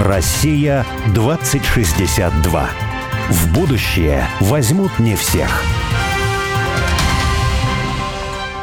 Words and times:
Россия 0.00 0.84
2062. 1.14 2.68
В 3.30 3.54
будущее 3.54 4.28
возьмут 4.40 4.98
не 4.98 5.16
всех. 5.16 5.62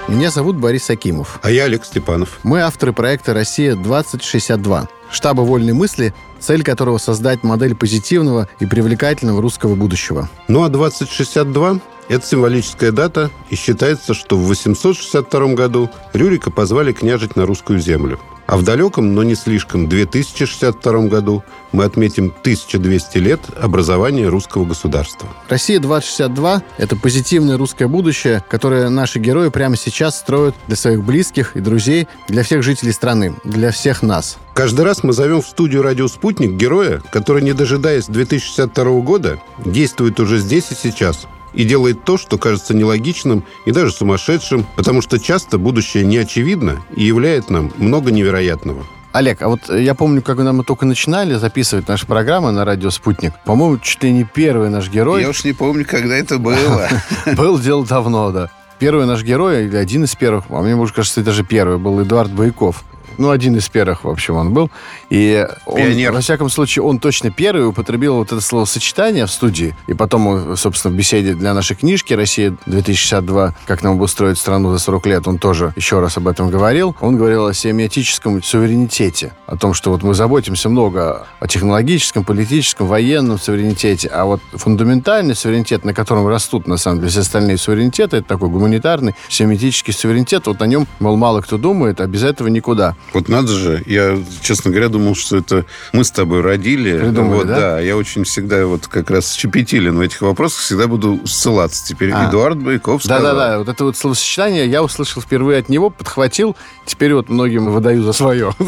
Меня 0.07 0.29
зовут 0.29 0.57
Борис 0.57 0.91
Акимов. 0.91 1.39
А 1.41 1.49
я 1.49 1.63
Олег 1.63 1.85
Степанов. 1.85 2.37
Мы 2.43 2.61
авторы 2.61 2.93
проекта 2.93 3.33
«Россия-2062», 3.33 4.87
штаба 5.09 5.41
вольной 5.41 5.73
мысли, 5.73 6.13
цель 6.39 6.63
которого 6.63 6.99
создать 6.99 7.41
модель 7.41 7.73
позитивного 7.73 8.47
и 8.59 8.67
привлекательного 8.67 9.41
русского 9.41 9.73
будущего. 9.73 10.29
Ну 10.47 10.63
а 10.63 10.69
2062 10.69 11.79
это 12.09 12.25
символическая 12.25 12.91
дата, 12.91 13.31
и 13.49 13.55
считается, 13.55 14.13
что 14.13 14.37
в 14.37 14.47
862 14.47 15.53
году 15.53 15.89
Рюрика 16.13 16.51
позвали 16.51 16.91
княжить 16.91 17.35
на 17.35 17.45
русскую 17.45 17.79
землю. 17.79 18.19
А 18.45 18.57
в 18.57 18.63
далеком, 18.63 19.15
но 19.15 19.23
не 19.23 19.35
слишком, 19.35 19.87
2062 19.87 21.07
году 21.07 21.43
мы 21.71 21.85
отметим 21.85 22.33
1200 22.41 23.17
лет 23.17 23.39
образования 23.59 24.27
русского 24.27 24.65
государства. 24.65 25.29
Россия-2062– 25.47 26.61
это 26.77 26.95
позитивное 26.97 27.57
русское 27.57 27.87
будущее, 27.87 28.43
которое 28.49 28.89
наши 28.89 29.19
герои 29.19 29.49
прямо 29.49 29.77
сейчас 29.77 30.19
строят 30.19 30.55
для 30.67 30.75
своих 30.75 31.03
близких 31.03 31.55
и 31.55 31.61
друзей, 31.61 32.07
для 32.27 32.43
всех 32.43 32.63
жителей 32.63 32.91
страны, 32.91 33.33
для 33.45 33.71
всех 33.71 34.01
нас. 34.01 34.37
Каждый 34.53 34.83
раз 34.83 35.03
мы 35.03 35.13
зовем 35.13 35.41
в 35.41 35.47
студию 35.47 35.81
«Радио 35.81 36.07
Спутник» 36.09 36.51
героя, 36.51 37.01
который, 37.11 37.41
не 37.41 37.53
дожидаясь 37.53 38.05
2062 38.07 38.99
года, 38.99 39.39
действует 39.65 40.19
уже 40.19 40.37
здесь 40.37 40.71
и 40.71 40.75
сейчас– 40.75 41.27
и 41.53 41.63
делает 41.63 42.03
то, 42.03 42.17
что 42.17 42.37
кажется 42.37 42.73
нелогичным 42.73 43.45
и 43.65 43.71
даже 43.71 43.91
сумасшедшим, 43.91 44.65
потому 44.75 45.01
что 45.01 45.19
часто 45.19 45.57
будущее 45.57 46.05
не 46.05 46.17
очевидно 46.17 46.83
и 46.95 47.03
являет 47.03 47.49
нам 47.49 47.71
много 47.77 48.11
невероятного. 48.11 48.85
Олег, 49.13 49.43
а 49.43 49.47
вот 49.47 49.69
я 49.69 49.93
помню, 49.93 50.23
когда 50.23 50.53
мы 50.53 50.63
только 50.63 50.87
начинали 50.87 51.35
записывать 51.35 51.87
наши 51.87 52.07
программы 52.07 52.51
на 52.51 52.65
радио 52.65 52.89
«Спутник», 52.89 53.33
по-моему, 53.45 53.77
чуть 53.77 54.01
ли 54.01 54.11
не 54.11 54.23
первый 54.23 54.69
наш 54.69 54.89
герой... 54.89 55.21
Я 55.21 55.29
уж 55.29 55.43
не 55.43 55.53
помню, 55.53 55.85
когда 55.85 56.15
это 56.15 56.39
было. 56.39 56.89
Был 57.37 57.59
дело 57.59 57.85
давно, 57.85 58.31
да. 58.31 58.49
Первый 58.79 59.05
наш 59.05 59.23
герой, 59.23 59.65
или 59.65 59.77
один 59.77 60.03
из 60.05 60.15
первых, 60.15 60.45
а 60.49 60.61
мне, 60.63 60.75
может, 60.75 60.95
кажется, 60.95 61.21
даже 61.21 61.43
первый, 61.43 61.77
был 61.77 62.01
Эдуард 62.01 62.31
Байков. 62.31 62.83
Ну, 63.17 63.29
один 63.29 63.55
из 63.55 63.69
первых, 63.69 64.03
в 64.03 64.09
общем, 64.09 64.35
он 64.35 64.53
был. 64.53 64.69
И 65.09 65.45
он, 65.65 65.77
Пионер. 65.77 66.11
во 66.11 66.21
всяком 66.21 66.49
случае, 66.49 66.83
он 66.83 66.99
точно 66.99 67.31
первый 67.31 67.67
употребил 67.67 68.15
вот 68.15 68.31
это 68.31 68.41
словосочетание 68.41 69.25
в 69.25 69.31
студии. 69.31 69.75
И 69.87 69.93
потом, 69.93 70.55
собственно, 70.57 70.93
в 70.93 70.97
беседе 70.97 71.33
для 71.33 71.53
нашей 71.53 71.75
книжки 71.75 72.13
«Россия-2062. 72.13 73.53
Как 73.65 73.83
нам 73.83 73.93
обустроить 73.93 74.37
страну 74.37 74.71
за 74.71 74.79
40 74.79 75.05
лет», 75.07 75.27
он 75.27 75.37
тоже 75.37 75.73
еще 75.75 75.99
раз 75.99 76.17
об 76.17 76.27
этом 76.27 76.49
говорил. 76.49 76.95
Он 77.01 77.17
говорил 77.17 77.47
о 77.47 77.53
семиотическом 77.53 78.41
суверенитете. 78.43 79.33
О 79.47 79.57
том, 79.57 79.73
что 79.73 79.91
вот 79.91 80.03
мы 80.03 80.13
заботимся 80.13 80.69
много 80.69 81.27
о 81.39 81.47
технологическом, 81.47 82.23
политическом, 82.23 82.87
военном 82.87 83.37
суверенитете. 83.37 84.07
А 84.09 84.25
вот 84.25 84.41
фундаментальный 84.53 85.35
суверенитет, 85.35 85.85
на 85.85 85.93
котором 85.93 86.27
растут, 86.27 86.67
на 86.67 86.77
самом 86.77 86.99
деле, 86.99 87.11
все 87.11 87.21
остальные 87.21 87.57
суверенитеты, 87.57 88.17
это 88.17 88.27
такой 88.27 88.49
гуманитарный, 88.49 89.15
семиотический 89.29 89.93
суверенитет. 89.93 90.47
Вот 90.47 90.61
о 90.61 90.67
нем, 90.67 90.87
мол, 90.99 91.17
мало 91.17 91.41
кто 91.41 91.57
думает, 91.57 92.01
а 92.01 92.07
без 92.07 92.23
этого 92.23 92.47
никуда. 92.47 92.95
Вот 93.13 93.29
надо 93.29 93.49
же, 93.49 93.83
я, 93.85 94.17
честно 94.41 94.71
говоря, 94.71 94.89
думал, 94.89 95.15
что 95.15 95.37
это 95.37 95.65
мы 95.91 96.03
с 96.03 96.11
тобой 96.11 96.41
родили. 96.41 96.97
Придумали, 96.97 97.37
вот, 97.37 97.47
да? 97.47 97.59
да? 97.59 97.79
Я 97.79 97.95
очень 97.95 98.23
всегда 98.23 98.65
вот 98.65 98.87
как 98.87 99.11
раз 99.11 99.33
щепетилен 99.33 99.97
в 99.97 100.01
этих 100.01 100.21
вопросах, 100.21 100.61
всегда 100.61 100.87
буду 100.87 101.19
ссылаться. 101.25 101.85
Теперь 101.85 102.11
а. 102.11 102.29
Эдуард 102.29 102.57
Байков 102.57 103.03
сказал. 103.03 103.21
Да-да-да, 103.21 103.59
вот 103.59 103.69
это 103.69 103.83
вот 103.83 103.97
словосочетание 103.97 104.67
я 104.67 104.81
услышал 104.81 105.21
впервые 105.21 105.59
от 105.59 105.69
него, 105.69 105.89
подхватил, 105.89 106.55
теперь 106.85 107.13
вот 107.13 107.29
многим 107.29 107.71
выдаю 107.71 108.03
за 108.03 108.13
свое. 108.13 108.53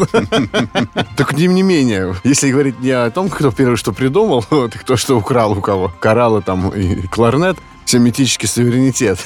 Так 1.16 1.34
тем 1.34 1.54
не 1.54 1.62
менее, 1.62 2.14
если 2.24 2.50
говорить 2.50 2.80
не 2.80 2.90
о 2.90 3.10
том, 3.10 3.28
кто 3.28 3.50
первый 3.50 3.76
что 3.76 3.92
придумал, 3.92 4.44
кто 4.80 4.96
что 4.96 5.16
украл 5.16 5.52
у 5.52 5.60
кого, 5.60 5.92
кораллы 6.00 6.42
там 6.42 6.70
и 6.70 7.06
кларнет, 7.06 7.56
семиотический 7.86 8.48
суверенитет. 8.48 9.18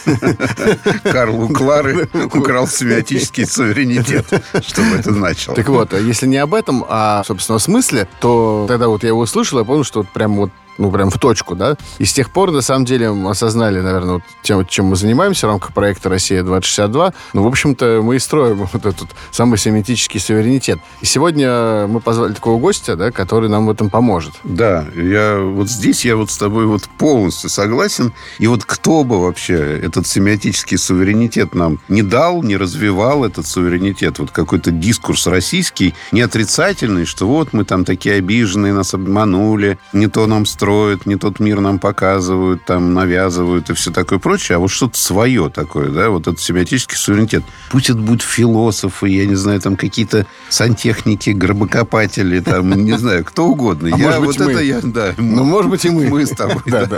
Карл 1.02 1.42
у 1.42 1.48
Клары 1.48 2.08
украл 2.32 2.68
семиотический 2.68 3.46
суверенитет. 3.46 4.26
Что 4.66 4.82
бы 4.82 4.96
это 4.96 5.12
значило? 5.12 5.56
Так 5.56 5.68
вот, 5.68 5.92
если 5.92 6.26
не 6.26 6.36
об 6.36 6.54
этом, 6.54 6.84
а, 6.88 7.22
собственно, 7.24 7.56
о 7.56 7.60
смысле, 7.60 8.06
то 8.20 8.66
тогда 8.68 8.88
вот 8.88 9.02
я 9.02 9.08
его 9.08 9.20
услышал, 9.20 9.58
я 9.58 9.64
понял, 9.64 9.84
что 9.84 10.00
вот 10.00 10.08
прям 10.10 10.36
вот 10.36 10.50
ну, 10.80 10.90
прям 10.90 11.10
в 11.10 11.18
точку, 11.18 11.54
да. 11.54 11.76
И 11.98 12.06
с 12.06 12.12
тех 12.12 12.30
пор, 12.30 12.50
на 12.52 12.62
самом 12.62 12.86
деле, 12.86 13.12
мы 13.12 13.30
осознали, 13.30 13.80
наверное, 13.80 14.14
вот 14.14 14.22
тем, 14.42 14.64
чем 14.66 14.86
мы 14.86 14.96
занимаемся 14.96 15.46
в 15.46 15.50
рамках 15.50 15.74
проекта 15.74 16.08
«Россия-2062». 16.08 17.12
Ну, 17.34 17.42
в 17.42 17.46
общем-то, 17.46 18.00
мы 18.02 18.16
и 18.16 18.18
строим 18.18 18.66
вот 18.72 18.86
этот 18.86 19.08
самый 19.30 19.58
семитический 19.58 20.18
суверенитет. 20.18 20.78
И 21.02 21.06
сегодня 21.06 21.86
мы 21.86 22.00
позвали 22.00 22.32
такого 22.32 22.58
гостя, 22.58 22.96
да, 22.96 23.10
который 23.10 23.50
нам 23.50 23.66
в 23.66 23.70
этом 23.70 23.90
поможет. 23.90 24.32
Да, 24.42 24.86
я 24.96 25.38
вот 25.38 25.68
здесь 25.68 26.06
я 26.06 26.16
вот 26.16 26.30
с 26.30 26.38
тобой 26.38 26.64
вот 26.64 26.88
полностью 26.98 27.50
согласен. 27.50 28.14
И 28.38 28.46
вот 28.46 28.64
кто 28.64 29.04
бы 29.04 29.20
вообще 29.20 29.54
этот 29.82 30.06
семиотический 30.06 30.78
суверенитет 30.78 31.54
нам 31.54 31.78
не 31.88 32.02
дал, 32.02 32.42
не 32.42 32.56
развивал 32.56 33.26
этот 33.26 33.46
суверенитет, 33.46 34.18
вот 34.18 34.30
какой-то 34.30 34.70
дискурс 34.70 35.26
российский, 35.26 35.94
не 36.10 36.22
отрицательный, 36.22 37.04
что 37.04 37.28
вот 37.28 37.52
мы 37.52 37.64
там 37.66 37.84
такие 37.84 38.14
обиженные, 38.14 38.72
нас 38.72 38.94
обманули, 38.94 39.78
не 39.92 40.06
то 40.06 40.26
нам 40.26 40.46
строили, 40.46 40.69
строят, 40.70 41.04
не 41.04 41.16
тот 41.16 41.40
мир 41.40 41.60
нам 41.60 41.80
показывают, 41.80 42.64
там 42.64 42.94
навязывают 42.94 43.70
и 43.70 43.74
все 43.74 43.90
такое 43.90 44.20
прочее, 44.20 44.56
а 44.56 44.58
вот 44.60 44.70
что-то 44.70 44.96
свое 44.96 45.50
такое, 45.50 45.88
да, 45.88 46.10
вот 46.10 46.28
этот 46.28 46.40
семиотический 46.40 46.96
суверенитет. 46.96 47.42
Пусть 47.70 47.90
это 47.90 47.98
будут 47.98 48.22
философы, 48.22 49.08
я 49.08 49.26
не 49.26 49.34
знаю, 49.34 49.60
там 49.60 49.74
какие-то 49.74 50.26
сантехники, 50.48 51.30
гробокопатели, 51.30 52.38
там, 52.38 52.70
не 52.84 52.96
знаю, 52.98 53.24
кто 53.24 53.48
угодно. 53.48 53.90
А 53.92 53.98
я 53.98 54.20
вот 54.20 54.40
это 54.40 54.60
я, 54.60 54.80
да. 54.80 55.14
Ну, 55.18 55.42
может 55.42 55.70
быть, 55.70 55.84
и 55.84 55.90
мы. 55.90 56.08
Мы 56.08 56.24
с 56.24 56.30
тобой, 56.30 56.62
да. 56.66 56.88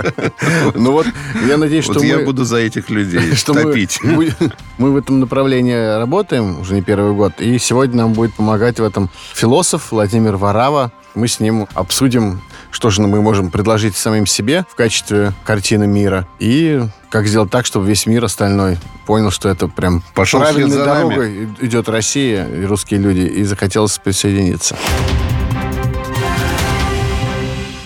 Ну 0.74 0.92
вот, 0.92 1.06
я 1.48 1.56
надеюсь, 1.56 1.84
что 1.84 2.02
я 2.02 2.18
буду 2.18 2.44
за 2.44 2.58
этих 2.58 2.90
людей 2.90 3.34
топить. 3.46 4.00
Мы 4.78 4.90
в 4.90 4.96
этом 4.96 5.20
направлении 5.20 5.98
работаем 5.98 6.60
уже 6.60 6.74
не 6.74 6.82
первый 6.82 7.14
год, 7.14 7.34
и 7.40 7.58
сегодня 7.58 7.98
нам 7.98 8.14
будет 8.14 8.34
помогать 8.34 8.80
в 8.80 8.84
этом 8.84 9.10
философ 9.34 9.92
Владимир 9.92 10.36
Варава. 10.36 10.90
Мы 11.14 11.28
с 11.28 11.40
ним 11.40 11.68
обсудим 11.74 12.40
что 12.72 12.90
же 12.90 13.02
мы 13.02 13.22
можем 13.22 13.50
предложить 13.50 13.94
самим 13.94 14.26
себе 14.26 14.64
в 14.68 14.74
качестве 14.74 15.32
картины 15.44 15.86
мира 15.86 16.26
и 16.40 16.80
как 17.10 17.26
сделать 17.26 17.50
так, 17.50 17.66
чтобы 17.66 17.86
весь 17.86 18.06
мир 18.06 18.24
остальной 18.24 18.78
понял, 19.06 19.30
что 19.30 19.48
это 19.48 19.68
прям 19.68 20.02
Пошел 20.14 20.40
правильной 20.40 20.76
дорогой 20.76 21.48
идет 21.60 21.88
Россия 21.88 22.48
и 22.48 22.64
русские 22.64 22.98
люди, 22.98 23.20
и 23.20 23.44
захотелось 23.44 23.98
присоединиться. 23.98 24.76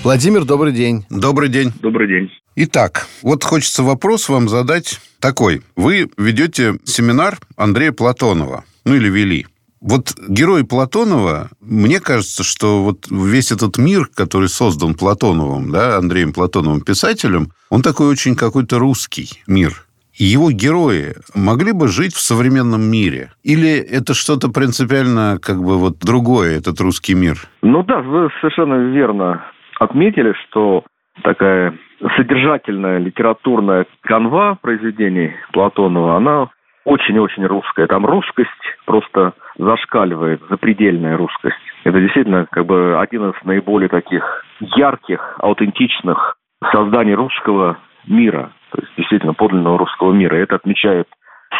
Владимир, 0.03 0.45
добрый 0.45 0.73
день. 0.73 1.05
Добрый 1.11 1.49
день. 1.49 1.73
Добрый 1.83 2.07
день. 2.07 2.31
Итак, 2.55 3.09
вот 3.23 3.43
хочется 3.43 3.83
вопрос 3.83 4.29
вам 4.29 4.49
задать 4.49 5.01
такой. 5.19 5.63
Вы 5.75 6.09
ведете 6.17 6.77
семинар 6.85 7.39
Андрея 7.57 7.91
Платонова, 7.91 8.65
ну 8.85 8.95
или 8.95 9.09
вели. 9.09 9.47
Вот 9.81 10.15
герой 10.29 10.65
Платонова, 10.67 11.49
мне 11.61 12.01
кажется, 12.01 12.43
что 12.43 12.83
вот 12.83 13.07
весь 13.11 13.53
этот 13.53 13.79
мир, 13.79 14.07
который 14.15 14.49
создан 14.49 14.95
Платоновым, 14.95 15.71
да, 15.71 15.99
Андреем 15.99 16.33
Платоновым, 16.33 16.81
писателем, 16.81 17.49
он 17.71 17.83
такой 17.83 18.09
очень 18.09 18.37
какой-то 18.37 18.79
русский 18.79 19.43
мир. 19.47 19.73
Его 20.15 20.51
герои 20.51 21.15
могли 21.35 21.73
бы 21.73 21.89
жить 21.89 22.15
в 22.15 22.21
современном 22.21 22.81
мире? 22.81 23.33
Или 23.43 23.77
это 23.77 24.15
что-то 24.15 24.49
принципиально 24.49 25.39
как 25.43 25.59
бы 25.59 25.77
вот 25.77 25.99
другое, 25.99 26.57
этот 26.57 26.81
русский 26.81 27.15
мир? 27.15 27.37
Ну 27.61 27.83
да, 27.83 28.01
вы 28.01 28.31
совершенно 28.41 28.93
верно 28.93 29.45
отметили, 29.79 30.33
что 30.49 30.85
такая 31.23 31.79
содержательная 32.17 32.99
литературная 32.99 33.87
канва 34.03 34.59
произведений 34.63 35.33
Платонова, 35.53 36.17
она 36.17 36.49
очень-очень 36.85 37.45
русская. 37.45 37.87
Там 37.87 38.07
русскость 38.07 38.49
просто 38.87 39.35
зашкаливает, 39.59 40.41
запредельная 40.49 41.17
русскость. 41.17 41.57
Это 41.85 42.01
действительно 42.01 42.47
как 42.51 42.67
бы 42.67 42.99
один 42.99 43.31
из 43.31 43.35
наиболее 43.45 43.89
таких 43.89 44.45
ярких, 44.61 45.37
аутентичных 45.39 46.37
созданий 46.73 47.15
русского 47.15 47.79
мира. 48.07 48.51
То 48.71 48.81
есть 48.81 48.93
действительно 48.97 49.35
подлинного 49.35 49.79
русского 49.79 50.13
мира. 50.13 50.37
Это 50.37 50.57
отмечают 50.57 51.09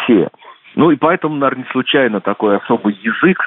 все. 0.03 0.29
Ну 0.75 0.91
и 0.91 0.95
поэтому, 0.95 1.35
наверное, 1.35 1.63
не 1.63 1.71
случайно 1.71 2.21
такой 2.21 2.57
особый 2.57 2.93
язык 3.01 3.39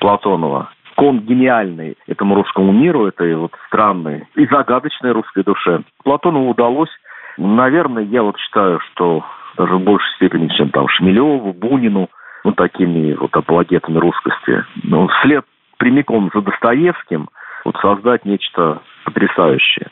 Платонова, 0.00 0.70
он 0.96 1.20
гениальный 1.20 1.96
этому 2.06 2.34
русскому 2.34 2.72
миру, 2.72 3.06
этой 3.06 3.34
вот 3.36 3.52
странной 3.66 4.26
и 4.34 4.46
загадочной 4.46 5.12
русской 5.12 5.44
душе. 5.44 5.82
Платонову 6.02 6.50
удалось, 6.50 6.90
наверное, 7.36 8.02
я 8.04 8.22
вот 8.22 8.36
считаю, 8.38 8.80
что 8.80 9.24
даже 9.56 9.74
в 9.74 9.82
большей 9.82 10.10
степени, 10.16 10.48
чем 10.48 10.70
там 10.70 10.88
Шмелеву, 10.88 11.52
Бунину, 11.52 12.08
ну, 12.48 12.54
такими 12.54 13.12
вот 13.12 13.34
апологетами 13.36 13.98
русскости. 13.98 14.64
Ну, 14.84 15.06
вслед 15.08 15.44
прямиком 15.76 16.30
за 16.34 16.40
Достоевским 16.40 17.28
вот 17.64 17.76
создать 17.76 18.24
нечто 18.24 18.80
потрясающее 19.04 19.88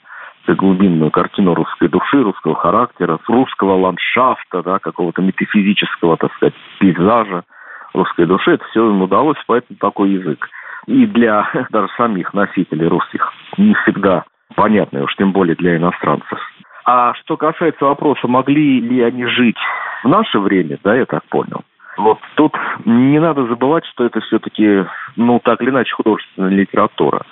глубинную 0.48 1.10
картину 1.10 1.54
русской 1.54 1.88
души, 1.88 2.22
русского 2.22 2.54
характера, 2.54 3.18
русского 3.26 3.74
ландшафта, 3.74 4.62
да, 4.62 4.78
какого-то 4.78 5.20
метафизического, 5.20 6.16
так 6.16 6.32
сказать, 6.34 6.54
пейзажа 6.78 7.42
русской 7.92 8.26
души. 8.26 8.52
Это 8.52 8.64
все 8.66 8.88
им 8.88 9.02
удалось, 9.02 9.38
поэтому 9.48 9.76
такой 9.78 10.10
язык. 10.10 10.48
и 10.86 11.04
для 11.04 11.50
даже 11.70 11.88
самих 11.96 12.32
носителей 12.32 12.86
русских 12.86 13.32
не 13.58 13.74
всегда 13.74 14.24
понятны, 14.54 15.02
уж 15.02 15.14
тем 15.16 15.32
более 15.32 15.56
для 15.56 15.76
иностранцев. 15.76 16.38
А 16.84 17.12
что 17.14 17.36
касается 17.36 17.84
вопроса, 17.84 18.28
могли 18.28 18.80
ли 18.80 19.02
они 19.02 19.26
жить 19.26 19.58
в 20.04 20.08
наше 20.08 20.38
время, 20.38 20.78
да, 20.84 20.94
я 20.94 21.06
так 21.06 21.24
понял, 21.24 21.64
вот 21.96 22.18
тут 22.36 22.52
не 22.84 23.20
надо 23.20 23.46
забывать, 23.46 23.84
что 23.92 24.04
это 24.04 24.20
все-таки, 24.20 24.84
ну, 25.16 25.40
так 25.42 25.60
или 25.62 25.70
иначе, 25.70 25.94
художественная 25.94 26.50
литература. 26.50 27.24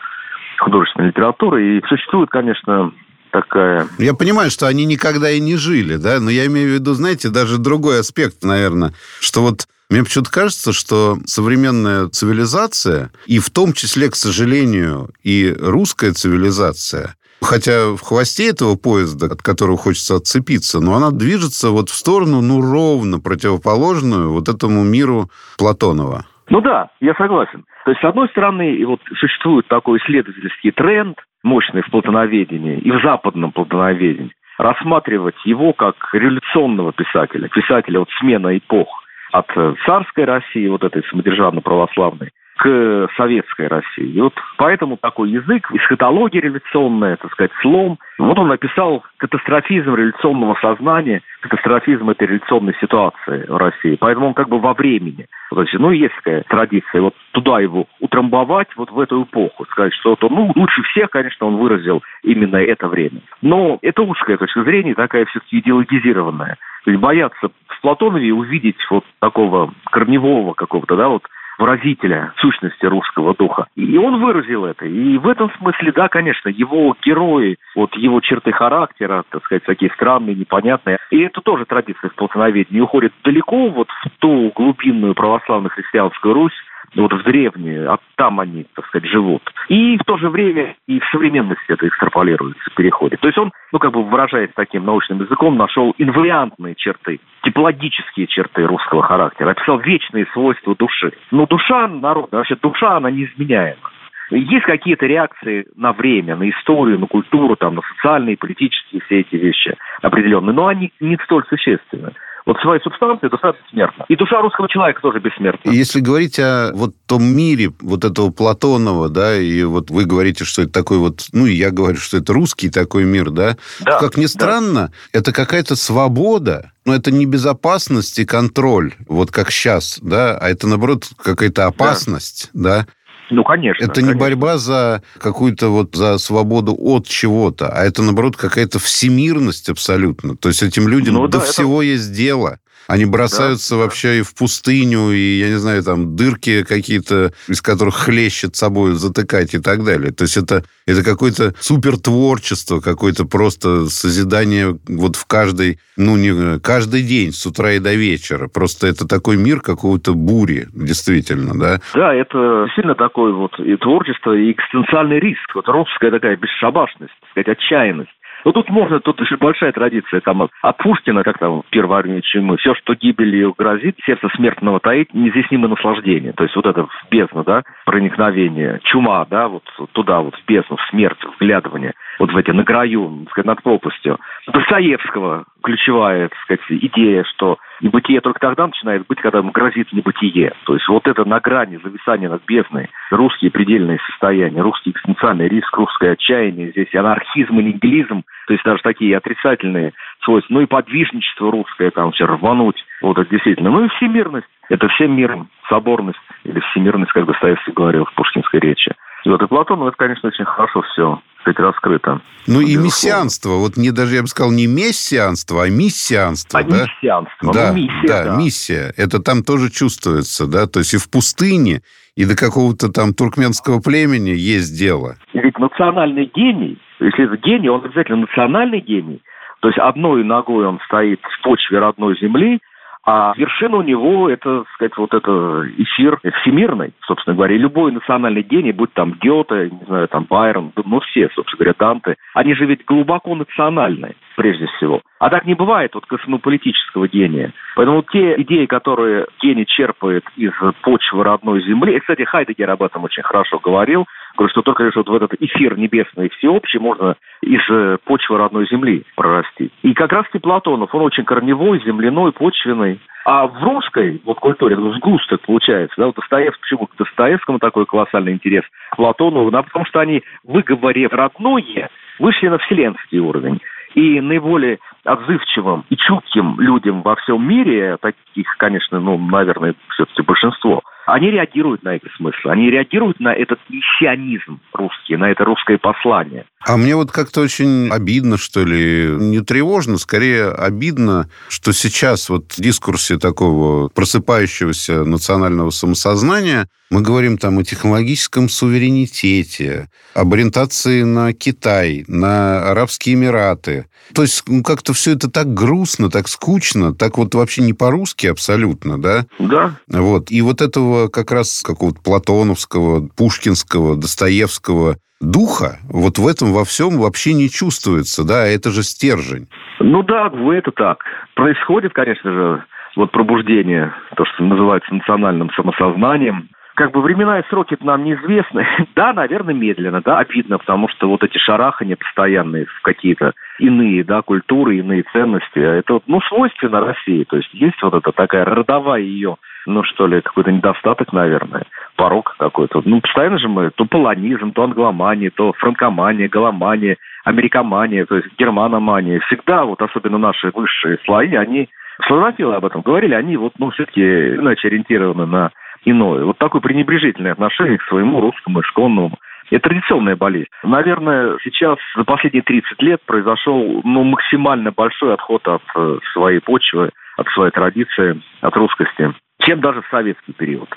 Художественная 0.58 1.08
литература. 1.08 1.61
И 1.62 1.82
существует, 1.87 2.31
конечно, 2.31 2.93
такая... 3.31 3.87
Я 3.99 4.14
понимаю, 4.14 4.50
что 4.50 4.66
они 4.66 4.84
никогда 4.84 5.31
и 5.31 5.40
не 5.40 5.56
жили, 5.56 5.96
да, 5.96 6.20
но 6.20 6.31
я 6.31 6.46
имею 6.46 6.70
в 6.70 6.72
виду, 6.75 6.94
знаете, 6.94 7.28
даже 7.28 7.58
другой 7.58 8.00
аспект, 8.00 8.44
наверное, 8.44 8.93
что 9.20 9.40
вот 9.40 9.66
мне 9.90 10.02
почему-то 10.02 10.31
кажется, 10.31 10.72
что 10.72 11.19
современная 11.26 12.08
цивилизация, 12.08 13.10
и 13.26 13.38
в 13.38 13.50
том 13.50 13.72
числе, 13.72 14.10
к 14.10 14.17
сожалению, 14.17 15.10
и 15.22 15.55
русская 15.58 16.12
цивилизация, 16.12 17.17
хотя 17.44 17.94
в 17.94 18.00
хвосте 18.00 18.50
этого 18.50 18.76
поезда, 18.76 19.26
от 19.26 19.43
которого 19.43 19.76
хочется 19.76 20.17
отцепиться, 20.17 20.81
но 20.81 20.94
она 20.94 21.11
движется 21.11 21.70
вот 21.70 21.88
в 21.88 21.94
сторону, 21.94 22.41
ну, 22.41 22.61
ровно 22.61 23.20
противоположную 23.20 24.32
вот 24.32 24.49
этому 24.49 24.82
миру 24.82 25.31
Платонова. 25.58 26.25
Ну 26.50 26.61
да, 26.61 26.91
я 27.00 27.14
согласен. 27.14 27.64
То 27.85 27.91
есть, 27.91 28.00
с 28.00 28.05
одной 28.05 28.29
стороны, 28.29 28.85
вот 28.87 29.00
существует 29.19 29.67
такой 29.69 29.99
исследовательский 29.99 30.73
тренд, 30.73 31.19
мощный 31.43 31.82
в 31.82 31.91
платоноведении 31.91 32.79
и 32.79 32.91
в 32.91 33.00
западном 33.02 33.52
платоноведении, 33.52 34.32
рассматривать 34.58 35.37
его 35.44 35.73
как 35.73 35.94
революционного 36.12 36.93
писателя, 36.93 37.49
писателя 37.49 38.00
вот 38.00 38.08
смена 38.19 38.56
эпох 38.56 38.88
от 39.32 39.46
царской 39.85 40.25
России, 40.25 40.69
вот 40.69 40.85
этой 40.85 41.02
самодержавно-православной, 41.11 42.31
к 42.56 43.09
советской 43.17 43.67
России. 43.67 44.06
И 44.06 44.21
вот 44.21 44.35
поэтому 44.56 44.97
такой 44.97 45.31
язык, 45.31 45.71
эсхатология 45.73 46.41
революционная, 46.41 47.17
так 47.17 47.33
сказать, 47.33 47.51
слом. 47.61 47.99
Вот 48.19 48.39
он 48.39 48.49
написал 48.49 49.05
катастрофизм 49.17 49.95
революционного 49.95 50.56
сознания, 50.61 51.23
катастрофизм 51.41 52.11
этой 52.11 52.29
революционной 52.29 52.75
ситуации 52.81 53.45
в 53.49 53.56
России. 53.56 53.97
Поэтому 53.99 54.29
он 54.29 54.35
как 54.35 54.49
бы 54.49 54.61
во 54.61 54.75
времени. 54.75 55.27
Значит, 55.51 55.81
ну, 55.81 55.91
есть 55.91 56.15
такая 56.17 56.43
традиция, 56.49 57.03
вот 57.03 57.15
туда 57.33 57.61
его 57.61 57.87
утрамбовать, 58.01 58.69
вот 58.77 58.91
в 58.91 59.01
эту 59.01 59.25
эпоху, 59.25 59.65
сказать, 59.71 59.93
что 59.95 60.12
это, 60.15 60.29
ну, 60.29 60.53
лучше 60.55 60.83
всех, 60.83 61.11
конечно, 61.11 61.47
он 61.47 61.56
выразил 61.56 62.03
именно 62.23 62.56
это 62.56 62.89
время. 62.89 63.21
Но 63.43 63.79
это 63.83 64.03
узкая 64.03 64.37
точка 64.37 64.62
зрения, 64.62 64.95
такая 64.95 65.25
все-таки 65.27 65.59
идеологизированная. 65.59 66.56
То 66.85 66.91
есть 66.91 67.01
бояться 67.01 67.49
в 67.67 67.81
Платонове 67.81 68.33
увидеть 68.33 68.77
вот 68.91 69.05
такого 69.19 69.73
корневого 69.91 70.55
какого-то, 70.55 70.97
да, 70.97 71.09
вот 71.09 71.23
выразителя 71.59 72.33
сущности 72.39 72.87
русского 72.87 73.35
духа. 73.35 73.67
И 73.77 73.97
он 73.97 74.21
выразил 74.23 74.65
это. 74.65 74.87
И 74.87 75.19
в 75.19 75.29
этом 75.29 75.51
смысле, 75.59 75.93
да, 75.93 76.09
конечно, 76.09 76.49
его 76.49 76.97
герои, 77.05 77.56
вот 77.75 77.95
его 77.97 78.21
черты 78.21 78.53
характера, 78.53 79.25
так 79.31 79.45
сказать, 79.45 79.65
такие 79.65 79.91
странные, 79.93 80.35
непонятные. 80.35 80.99
И 81.11 81.21
это 81.21 81.41
тоже 81.41 81.65
традиция 81.65 82.11
в 82.11 82.15
платоноведении 82.15 82.81
уходит 82.81 83.12
далеко 83.25 83.69
вот 83.69 83.89
в 83.89 84.11
ту 84.19 84.53
глубинную 84.55 85.15
православно-христианскую 85.15 86.35
Русь, 86.35 86.53
вот 87.02 87.12
в 87.12 87.23
древние, 87.25 87.88
а 87.88 87.99
там 88.17 88.41
они, 88.41 88.67
так 88.75 88.87
сказать, 88.87 89.08
живут. 89.08 89.43
И 89.69 89.96
в 89.99 90.05
то 90.05 90.17
же 90.19 90.29
время 90.29 90.76
и 90.87 91.00
в 91.00 91.05
современности 91.11 91.64
это 91.69 91.87
экстраполируется, 91.88 92.62
переходит. 92.76 93.20
То 93.20 93.29
есть 93.29 93.38
он, 93.38 93.52
ну, 93.73 93.79
как 93.79 93.93
бы 93.93 94.02
выражаясь 94.05 94.50
таким 94.55 94.85
научным 94.85 95.20
языком, 95.20 95.56
нашел 95.56 95.94
инвариантные 95.99 96.75
черты, 96.75 97.20
типологические 97.43 98.26
черты 98.26 98.67
русского 98.67 99.02
характера, 99.02 99.50
описал 99.50 99.79
вечные 99.79 100.26
свойства 100.32 100.75
души. 100.76 101.12
Но 101.31 101.46
душа 101.46 101.88
народа, 101.88 102.38
вообще 102.38 102.56
душа, 102.56 102.96
она 102.96 103.11
неизменяема. 103.11 103.91
Есть 104.31 104.64
какие-то 104.64 105.06
реакции 105.06 105.67
на 105.76 105.93
время, 105.93 106.37
на 106.37 106.49
историю, 106.49 106.99
на 106.99 107.06
культуру, 107.06 107.56
там, 107.56 107.75
на 107.75 107.82
социальные, 107.94 108.38
политические 108.38 109.02
все 109.02 109.20
эти 109.20 109.37
вещи 109.37 109.76
определенные, 110.00 110.55
но 110.55 110.67
они 110.67 110.93
не 110.99 111.17
столь 111.25 111.44
существенны 111.49 112.12
вот 112.46 112.58
своей 112.61 112.82
субстанции 112.82 113.29
душа 113.29 113.52
бессмертна. 113.52 114.05
И 114.08 114.17
душа 114.17 114.41
русского 114.41 114.69
человека 114.69 115.00
тоже 115.00 115.19
бессмертна. 115.20 115.70
Если 115.70 116.00
говорить 116.00 116.38
о 116.38 116.73
вот 116.75 116.94
том 117.06 117.25
мире 117.25 117.73
вот 117.81 118.05
этого 118.05 118.31
Платонова, 118.31 119.08
да, 119.08 119.37
и 119.37 119.62
вот 119.64 119.91
вы 119.91 120.05
говорите, 120.05 120.44
что 120.44 120.62
это 120.62 120.73
такой 120.73 120.99
вот, 120.99 121.26
ну, 121.32 121.46
и 121.46 121.55
я 121.55 121.70
говорю, 121.70 121.96
что 121.96 122.19
это 122.19 122.32
русский 122.32 122.69
такой 122.69 123.05
мир, 123.05 123.31
да, 123.31 123.56
да 123.81 123.99
как 123.99 124.17
ни 124.17 124.26
странно, 124.26 124.88
да. 124.88 125.19
это 125.19 125.32
какая-то 125.32 125.76
свобода, 125.76 126.73
но 126.85 126.94
это 126.94 127.11
не 127.11 127.25
безопасность 127.25 128.19
и 128.19 128.26
контроль, 128.26 128.93
вот 129.08 129.31
как 129.31 129.50
сейчас, 129.50 129.99
да, 130.02 130.37
а 130.37 130.49
это, 130.50 130.67
наоборот, 130.67 131.05
какая-то 131.17 131.67
опасность, 131.67 132.50
да, 132.52 132.81
да 132.81 132.87
ну, 133.34 133.44
конечно. 133.44 133.84
Это 133.84 133.94
конечно. 133.94 134.14
не 134.14 134.19
борьба 134.19 134.58
за 134.58 135.02
какую-то 135.19 135.69
вот 135.69 135.94
за 135.96 136.19
свободу 136.19 136.76
от 136.78 137.06
чего-то, 137.06 137.69
а 137.69 137.84
это, 137.84 138.02
наоборот, 138.02 138.36
какая-то 138.36 138.78
всемирность 138.78 139.69
абсолютно. 139.69 140.36
То 140.36 140.48
есть 140.48 140.62
этим 140.62 140.88
людям 140.88 141.14
ну, 141.14 141.26
до 141.26 141.38
да, 141.38 141.44
всего 141.44 141.82
это... 141.82 141.92
есть 141.92 142.12
дело. 142.12 142.58
Они 142.86 143.04
бросаются 143.04 143.75
да, 143.75 143.82
вообще 143.82 144.08
да. 144.08 144.14
и 144.16 144.22
в 144.22 144.34
пустыню, 144.34 145.10
и, 145.10 145.38
я 145.38 145.48
не 145.48 145.58
знаю, 145.58 145.82
там, 145.82 146.16
дырки 146.16 146.64
какие-то, 146.64 147.32
из 147.48 147.60
которых 147.62 147.94
хлещет 147.94 148.56
собой 148.56 148.92
затыкать 148.92 149.54
и 149.54 149.58
так 149.58 149.84
далее. 149.84 150.12
То 150.12 150.25
есть 150.25 150.36
это, 150.36 150.64
это 150.86 151.02
какое-то 151.02 151.54
супертворчество, 151.58 152.81
какое-то 152.81 153.25
просто 153.25 153.86
созидание 153.86 154.78
вот 154.88 155.16
в 155.16 155.26
каждый, 155.26 155.78
ну, 155.96 156.16
не 156.16 156.58
каждый 156.60 157.02
день, 157.02 157.32
с 157.32 157.46
утра 157.46 157.72
и 157.72 157.78
до 157.78 157.94
вечера. 157.94 158.48
Просто 158.48 158.86
это 158.86 159.06
такой 159.06 159.36
мир 159.36 159.60
какого-то 159.60 160.14
бури, 160.14 160.69
действительно, 160.75 161.58
да? 161.58 161.81
Да, 161.94 162.14
это 162.14 162.66
сильно 162.76 162.94
такое 162.94 163.32
вот 163.32 163.58
и 163.58 163.76
творчество, 163.76 164.32
и 164.32 164.52
экстенциальный 164.52 165.20
риск. 165.20 165.54
Вот 165.54 165.69
русская 165.69 166.10
такая 166.10 166.36
бесшабашность, 166.36 167.14
так 167.20 167.31
сказать, 167.31 167.58
отчаянность. 167.58 168.10
Ну, 168.44 168.52
тут 168.52 168.69
можно, 168.69 169.00
тут 169.00 169.20
еще 169.20 169.37
большая 169.37 169.73
традиция, 169.73 170.20
там, 170.20 170.43
от 170.43 170.76
Пушкина, 170.76 171.23
как 171.23 171.38
там, 171.38 171.62
первой 171.70 171.99
армии 171.99 172.20
чумы, 172.20 172.58
все, 172.58 172.75
что 172.75 172.94
гибелью 172.94 173.55
грозит, 173.56 173.96
сердце 174.05 174.29
смертного 174.37 174.81
таит 174.81 175.14
неизъяснимое 175.14 175.70
наслаждение. 175.70 176.32
То 176.32 176.44
есть 176.44 176.55
вот 176.55 176.67
это 176.67 176.85
в 176.85 177.06
бездну, 177.11 177.43
да, 177.44 177.62
проникновение, 177.87 178.81
чума, 178.85 179.25
да, 179.31 179.49
вот 179.49 179.64
туда, 179.93 180.20
вот 180.20 180.35
в 180.35 180.44
бездну, 180.46 180.76
в 180.76 180.91
смерть, 180.91 181.19
вглядывание, 181.37 181.94
вот 182.19 182.32
в 182.32 182.37
эти, 182.37 182.50
на 182.50 182.64
краю, 182.64 183.20
так 183.25 183.31
сказать, 183.31 183.46
над 183.46 183.62
пропастью. 183.62 184.19
Достоевского 184.46 185.44
ключевая, 185.62 186.28
так 186.28 186.38
сказать, 186.40 186.61
идея, 186.69 187.25
что 187.25 187.58
небытие 187.81 188.20
только 188.20 188.40
тогда 188.40 188.66
начинает 188.66 189.06
быть, 189.06 189.20
когда 189.20 189.38
ему 189.38 189.50
грозит 189.50 189.93
небытие. 189.93 190.52
То 190.64 190.75
есть 190.75 190.87
вот 190.88 191.06
это 191.06 191.25
на 191.25 191.40
грани 191.40 191.81
зависания 191.82 192.28
над 192.28 192.44
бездной, 192.46 192.90
русские 193.11 193.50
предельные 193.50 193.99
состояния, 194.11 194.60
русский 194.60 194.91
экстенциальный 194.91 195.48
риск, 195.48 195.74
русское 195.77 196.12
отчаяние, 196.12 196.70
здесь 196.70 196.94
анархизм 196.94 197.58
и 197.58 197.65
нигилизм, 197.65 198.22
то 198.46 198.53
есть 198.53 198.65
даже 198.65 198.82
такие 198.82 199.17
отрицательные 199.17 199.93
свойства. 200.22 200.55
Ну 200.55 200.60
и 200.60 200.67
подвижничество 200.67 201.50
русское, 201.50 201.91
там 201.91 202.12
все 202.12 202.27
рвануть, 202.27 202.84
вот 203.03 203.19
это 203.19 203.31
действительно. 203.31 203.70
Ну 203.70 203.84
и 203.84 203.89
всемирность. 203.89 204.46
Это 204.70 204.89
всем 204.89 205.15
миром, 205.15 205.48
соборность 205.69 206.19
или 206.44 206.58
всемирность, 206.70 207.12
как 207.12 207.27
Достоевский 207.27 207.72
говорил 207.72 208.06
в 208.06 208.15
пушкинской 208.15 208.60
речи. 208.60 208.93
И 209.24 209.29
вот 209.29 209.43
и 209.43 209.46
Платон, 209.46 209.79
ну, 209.79 209.89
это, 209.89 209.96
конечно, 209.96 210.29
очень 210.29 210.44
хорошо 210.44 210.82
все 210.82 211.20
сказать, 211.44 211.58
раскрыто. 211.58 212.20
Ну 212.46 212.60
и 212.60 212.77
мессианство. 212.77 213.56
Вот 213.60 213.77
не 213.77 213.91
даже, 213.91 214.17
я 214.17 214.22
бы 214.22 214.29
сказал, 214.29 214.53
не 214.53 214.67
мессианство, 214.67 215.65
а 215.65 215.69
миссианство. 215.69 216.60
А 216.60 216.63
да? 216.63 216.84
мессианство. 216.84 217.53
Да, 217.53 217.72
ну, 217.72 217.77
миссия, 217.77 218.06
да, 218.06 218.24
да, 218.24 218.36
миссия. 218.36 218.94
Это 218.96 219.22
там 219.22 219.43
тоже 219.43 219.70
чувствуется, 219.70 220.46
да? 220.46 220.67
То 220.67 220.81
есть 220.81 220.94
и 220.94 220.98
в 220.98 221.10
пустыне, 221.10 221.82
и 222.17 222.24
до 222.24 222.36
какого-то 222.36 222.93
там 222.93 223.15
туркменского 223.15 223.81
племени 223.81 224.31
есть 224.31 224.77
дело. 224.79 225.17
Ведь 225.32 225.58
национальный 225.58 226.31
гений, 226.34 226.79
если 227.01 227.24
это 227.24 227.36
гений, 227.36 227.69
он 227.69 227.84
обязательно 227.84 228.22
национальный 228.22 228.81
гений. 228.81 229.22
То 229.60 229.69
есть 229.69 229.79
одной 229.79 230.24
ногой 230.24 230.67
он 230.67 230.79
стоит 230.86 231.20
в 231.22 231.43
почве 231.43 231.79
родной 231.79 232.19
земли, 232.19 232.60
а 233.06 233.34
вершина 233.37 233.77
у 233.77 233.82
него, 233.82 234.31
это, 234.31 234.61
так 234.61 234.69
сказать, 234.75 234.96
вот 234.96 235.15
это 235.15 235.65
эфир 235.77 236.19
всемирный, 236.41 236.94
собственно 237.06 237.37
говоря. 237.37 237.55
И 237.55 237.58
любой 237.58 237.93
национальный 237.93 238.43
гений, 238.43 238.73
будь 238.73 238.93
там 238.94 239.13
Гёте, 239.20 239.70
не 239.70 239.84
знаю, 239.87 240.08
там 240.08 240.27
Байрон, 240.29 240.73
ну 240.84 241.01
все, 241.01 241.29
собственно 241.34 241.58
говоря, 241.58 241.75
Данте, 241.79 242.17
они 242.34 242.55
же 242.55 242.65
ведь 242.65 242.84
глубоко 242.87 243.34
национальные, 243.34 244.15
прежде 244.37 244.67
всего. 244.77 245.03
А 245.19 245.29
так 245.29 245.44
не 245.44 245.55
бывает 245.55 245.94
вот 245.94 246.06
космополитического 246.06 247.06
гения. 247.08 247.53
Поэтому 247.77 248.03
те 248.11 248.41
идеи, 248.43 248.67
которые 248.67 249.27
гений 249.41 249.67
черпает 249.67 250.25
из 250.37 250.53
почвы 250.82 251.25
родной 251.25 251.63
земли, 251.63 251.96
и, 251.96 252.01
кстати, 252.01 252.23
Хайдегер 252.23 252.70
об 252.70 252.82
этом 252.82 253.05
очень 253.05 253.23
хорошо 253.23 253.58
говорил, 253.58 254.06
говорит, 254.36 254.53
что 254.53 254.62
только 254.62 254.84
лишь 254.84 254.96
вот 254.96 255.08
в 255.08 255.14
этот 255.14 255.34
эфир 255.41 255.79
небесный 255.79 256.29
всеобщий 256.31 256.79
можно 256.79 257.17
из 257.43 257.60
э, 257.70 257.98
почвы 258.05 258.38
родной 258.38 258.67
земли 258.67 259.05
прорасти. 259.17 259.70
И 259.82 259.94
как 259.94 260.12
раз-таки 260.12 260.38
Платонов, 260.38 260.94
он 260.94 261.03
очень 261.03 261.24
корневой, 261.24 261.82
земляной, 261.84 262.32
почвенный. 262.32 263.00
А 263.24 263.46
в 263.46 263.62
русской 263.62 264.20
вот 264.24 264.38
культуре, 264.38 264.76
ну, 264.76 264.93
сгусток 264.94 265.41
получается, 265.43 265.94
да, 265.96 266.06
вот 266.06 266.17
Достоевский, 266.17 266.60
почему 266.60 266.86
к 266.86 266.96
Достоевскому 266.96 267.58
такой 267.58 267.86
колоссальный 267.86 268.32
интерес, 268.32 268.64
к 268.91 268.96
Платону, 268.96 269.50
да, 269.50 269.62
потому 269.62 269.86
что 269.86 270.00
они, 270.00 270.22
выговорив 270.44 271.12
родное, 271.12 271.88
вышли 272.19 272.48
на 272.48 272.58
вселенский 272.58 273.19
уровень. 273.19 273.60
И 273.94 274.20
наиболее 274.20 274.79
отзывчивым 275.05 275.84
и 275.88 275.96
чутким 275.96 276.58
людям 276.58 277.03
во 277.03 277.14
всем 277.17 277.46
мире, 277.46 277.96
таких, 278.00 278.56
конечно, 278.58 278.98
ну, 278.98 279.17
наверное, 279.17 279.74
все-таки 279.91 280.22
большинство, 280.22 280.82
они 281.06 281.31
реагируют 281.31 281.82
на 281.82 281.96
эти 281.96 282.08
смыслы, 282.17 282.53
они 282.53 282.70
реагируют 282.70 283.20
на 283.20 283.34
этот 283.34 283.58
миссионизм 283.69 284.61
русский, 284.73 285.17
на 285.17 285.31
это 285.31 285.44
русское 285.44 285.79
послание. 285.79 286.44
А 286.67 286.77
мне 286.77 286.96
вот 286.96 287.13
как-то 287.13 287.43
очень 287.43 287.91
обидно, 287.91 288.39
что 288.39 288.65
ли, 288.65 289.08
не 289.19 289.41
тревожно, 289.41 289.99
скорее 289.99 290.51
обидно, 290.51 291.29
что 291.49 291.73
сейчас 291.73 292.31
вот 292.31 292.53
в 292.53 292.61
дискурсе 292.61 293.19
такого 293.19 293.89
просыпающегося 293.89 295.05
национального 295.05 295.70
самосознания 295.70 296.69
мы 296.91 297.01
говорим 297.01 297.39
там 297.39 297.58
о 297.58 297.65
технологическом 297.65 298.49
суверенитете, 298.49 299.89
об 300.15 300.32
ориентации 300.32 301.03
на 301.03 301.32
Китай, 301.32 302.05
на 302.06 302.70
Арабские 302.70 303.17
Эмираты. 303.17 303.87
То 304.15 304.23
есть 304.23 304.44
ну, 304.46 304.63
как-то 304.63 304.93
все 304.93 305.13
это 305.13 305.31
так 305.31 305.53
грустно, 305.53 306.08
так 306.08 306.29
скучно, 306.29 306.94
так 306.94 307.19
вот 307.19 307.34
вообще 307.34 307.63
не 307.63 307.73
по-русски 307.73 308.29
абсолютно, 308.29 309.01
да? 309.01 309.27
Да. 309.39 309.75
Вот. 309.89 310.31
И 310.31 310.41
вот 310.41 310.63
этого 310.63 310.94
как 311.08 311.31
раз 311.31 311.63
какого-то 311.63 312.01
платоновского, 312.03 313.08
пушкинского, 313.17 313.96
достоевского 313.96 314.96
духа 315.20 315.79
вот 315.89 316.19
в 316.19 316.27
этом 316.27 316.53
во 316.53 316.65
всем 316.65 316.98
вообще 316.98 317.34
не 317.34 317.48
чувствуется, 317.48 318.27
да, 318.27 318.46
это 318.46 318.70
же 318.70 318.82
стержень. 318.82 319.48
Ну 319.81 320.03
да, 320.03 320.31
это 320.53 320.70
так. 320.70 321.05
Происходит, 321.34 321.93
конечно 321.93 322.31
же, 322.31 322.65
вот 322.96 323.10
пробуждение, 323.10 323.93
то, 324.17 324.24
что 324.24 324.44
называется 324.44 324.94
национальным 324.94 325.51
самосознанием. 325.51 326.48
Как 326.77 326.91
бы 326.91 327.03
времена 327.03 327.39
и 327.39 327.48
сроки 327.48 327.77
нам 327.81 328.03
неизвестны. 328.03 328.67
да, 328.96 329.13
наверное, 329.13 329.55
медленно, 329.55 330.01
да, 330.01 330.19
обидно, 330.19 330.58
потому 330.58 330.89
что 330.89 331.08
вот 331.08 331.22
эти 331.22 331.39
шарахания 331.39 331.96
постоянные 331.96 332.67
в 332.67 332.82
какие-то 332.82 333.32
иные, 333.58 334.03
да, 334.03 334.22
культуры, 334.22 334.79
иные 334.79 335.05
ценности, 335.13 335.58
это, 335.58 336.01
ну, 336.06 336.20
свойственно 336.22 336.81
России. 336.81 337.24
То 337.24 337.36
есть 337.36 337.53
есть 337.53 337.81
вот 337.81 337.94
эта 337.94 338.10
такая 338.10 338.44
родовая 338.44 339.03
ее 339.03 339.36
ну, 339.67 339.83
что 339.85 340.06
ли, 340.06 340.21
какой-то 340.21 340.53
недостаток, 340.53 341.13
наверное, 341.13 341.65
порог 341.97 342.35
какой-то. 342.39 342.83
Ну, 342.85 343.01
постоянно 343.01 343.39
же 343.39 343.49
мы 343.49 343.71
то 343.71 343.85
полонизм, 343.85 344.53
то 344.53 344.65
англомания, 344.65 345.31
то 345.35 345.53
франкомания, 345.55 346.29
голомания, 346.29 346.97
америкомания, 347.25 348.05
то 348.05 348.17
есть 348.17 348.29
германомания. 348.39 349.21
Всегда, 349.21 349.65
вот 349.65 349.81
особенно 349.83 350.19
наши 350.19 350.51
высшие 350.55 350.99
слои, 351.05 351.35
они, 351.35 351.69
славянофилы 352.06 352.55
об 352.55 352.65
этом 352.65 352.83
говорили, 352.83 353.15
они 353.15 353.37
вот, 353.37 353.53
ну, 353.59 353.71
все-таки 353.71 354.03
иначе 354.03 354.69
ориентированы 354.69 355.27
на 355.27 355.51
иное. 355.85 356.25
Вот 356.25 356.39
такое 356.39 356.61
пренебрежительное 356.61 357.33
отношение 357.33 357.79
к 357.79 357.85
своему 357.85 358.21
русскому 358.21 358.61
исконному 358.61 359.13
это 359.51 359.69
традиционная 359.69 360.17
болезнь. 360.17 360.49
Наверное, 360.63 361.37
сейчас 361.44 361.77
за 361.97 362.05
последние 362.05 362.43
30 362.43 362.81
лет 362.83 363.01
произошел 363.05 363.83
ну, 363.85 364.03
максимально 364.03 364.73
большой 364.73 365.15
отход 365.15 365.47
от 365.47 365.63
э, 365.77 365.99
своей 366.13 366.41
почвы, 366.41 366.91
от 367.17 367.29
своей 367.29 367.51
традиции, 367.53 368.21
от 368.41 368.56
русскости 368.56 369.13
чем 369.44 369.60
даже 369.60 369.82
в 369.82 369.89
советский 369.89 370.32
период. 370.32 370.69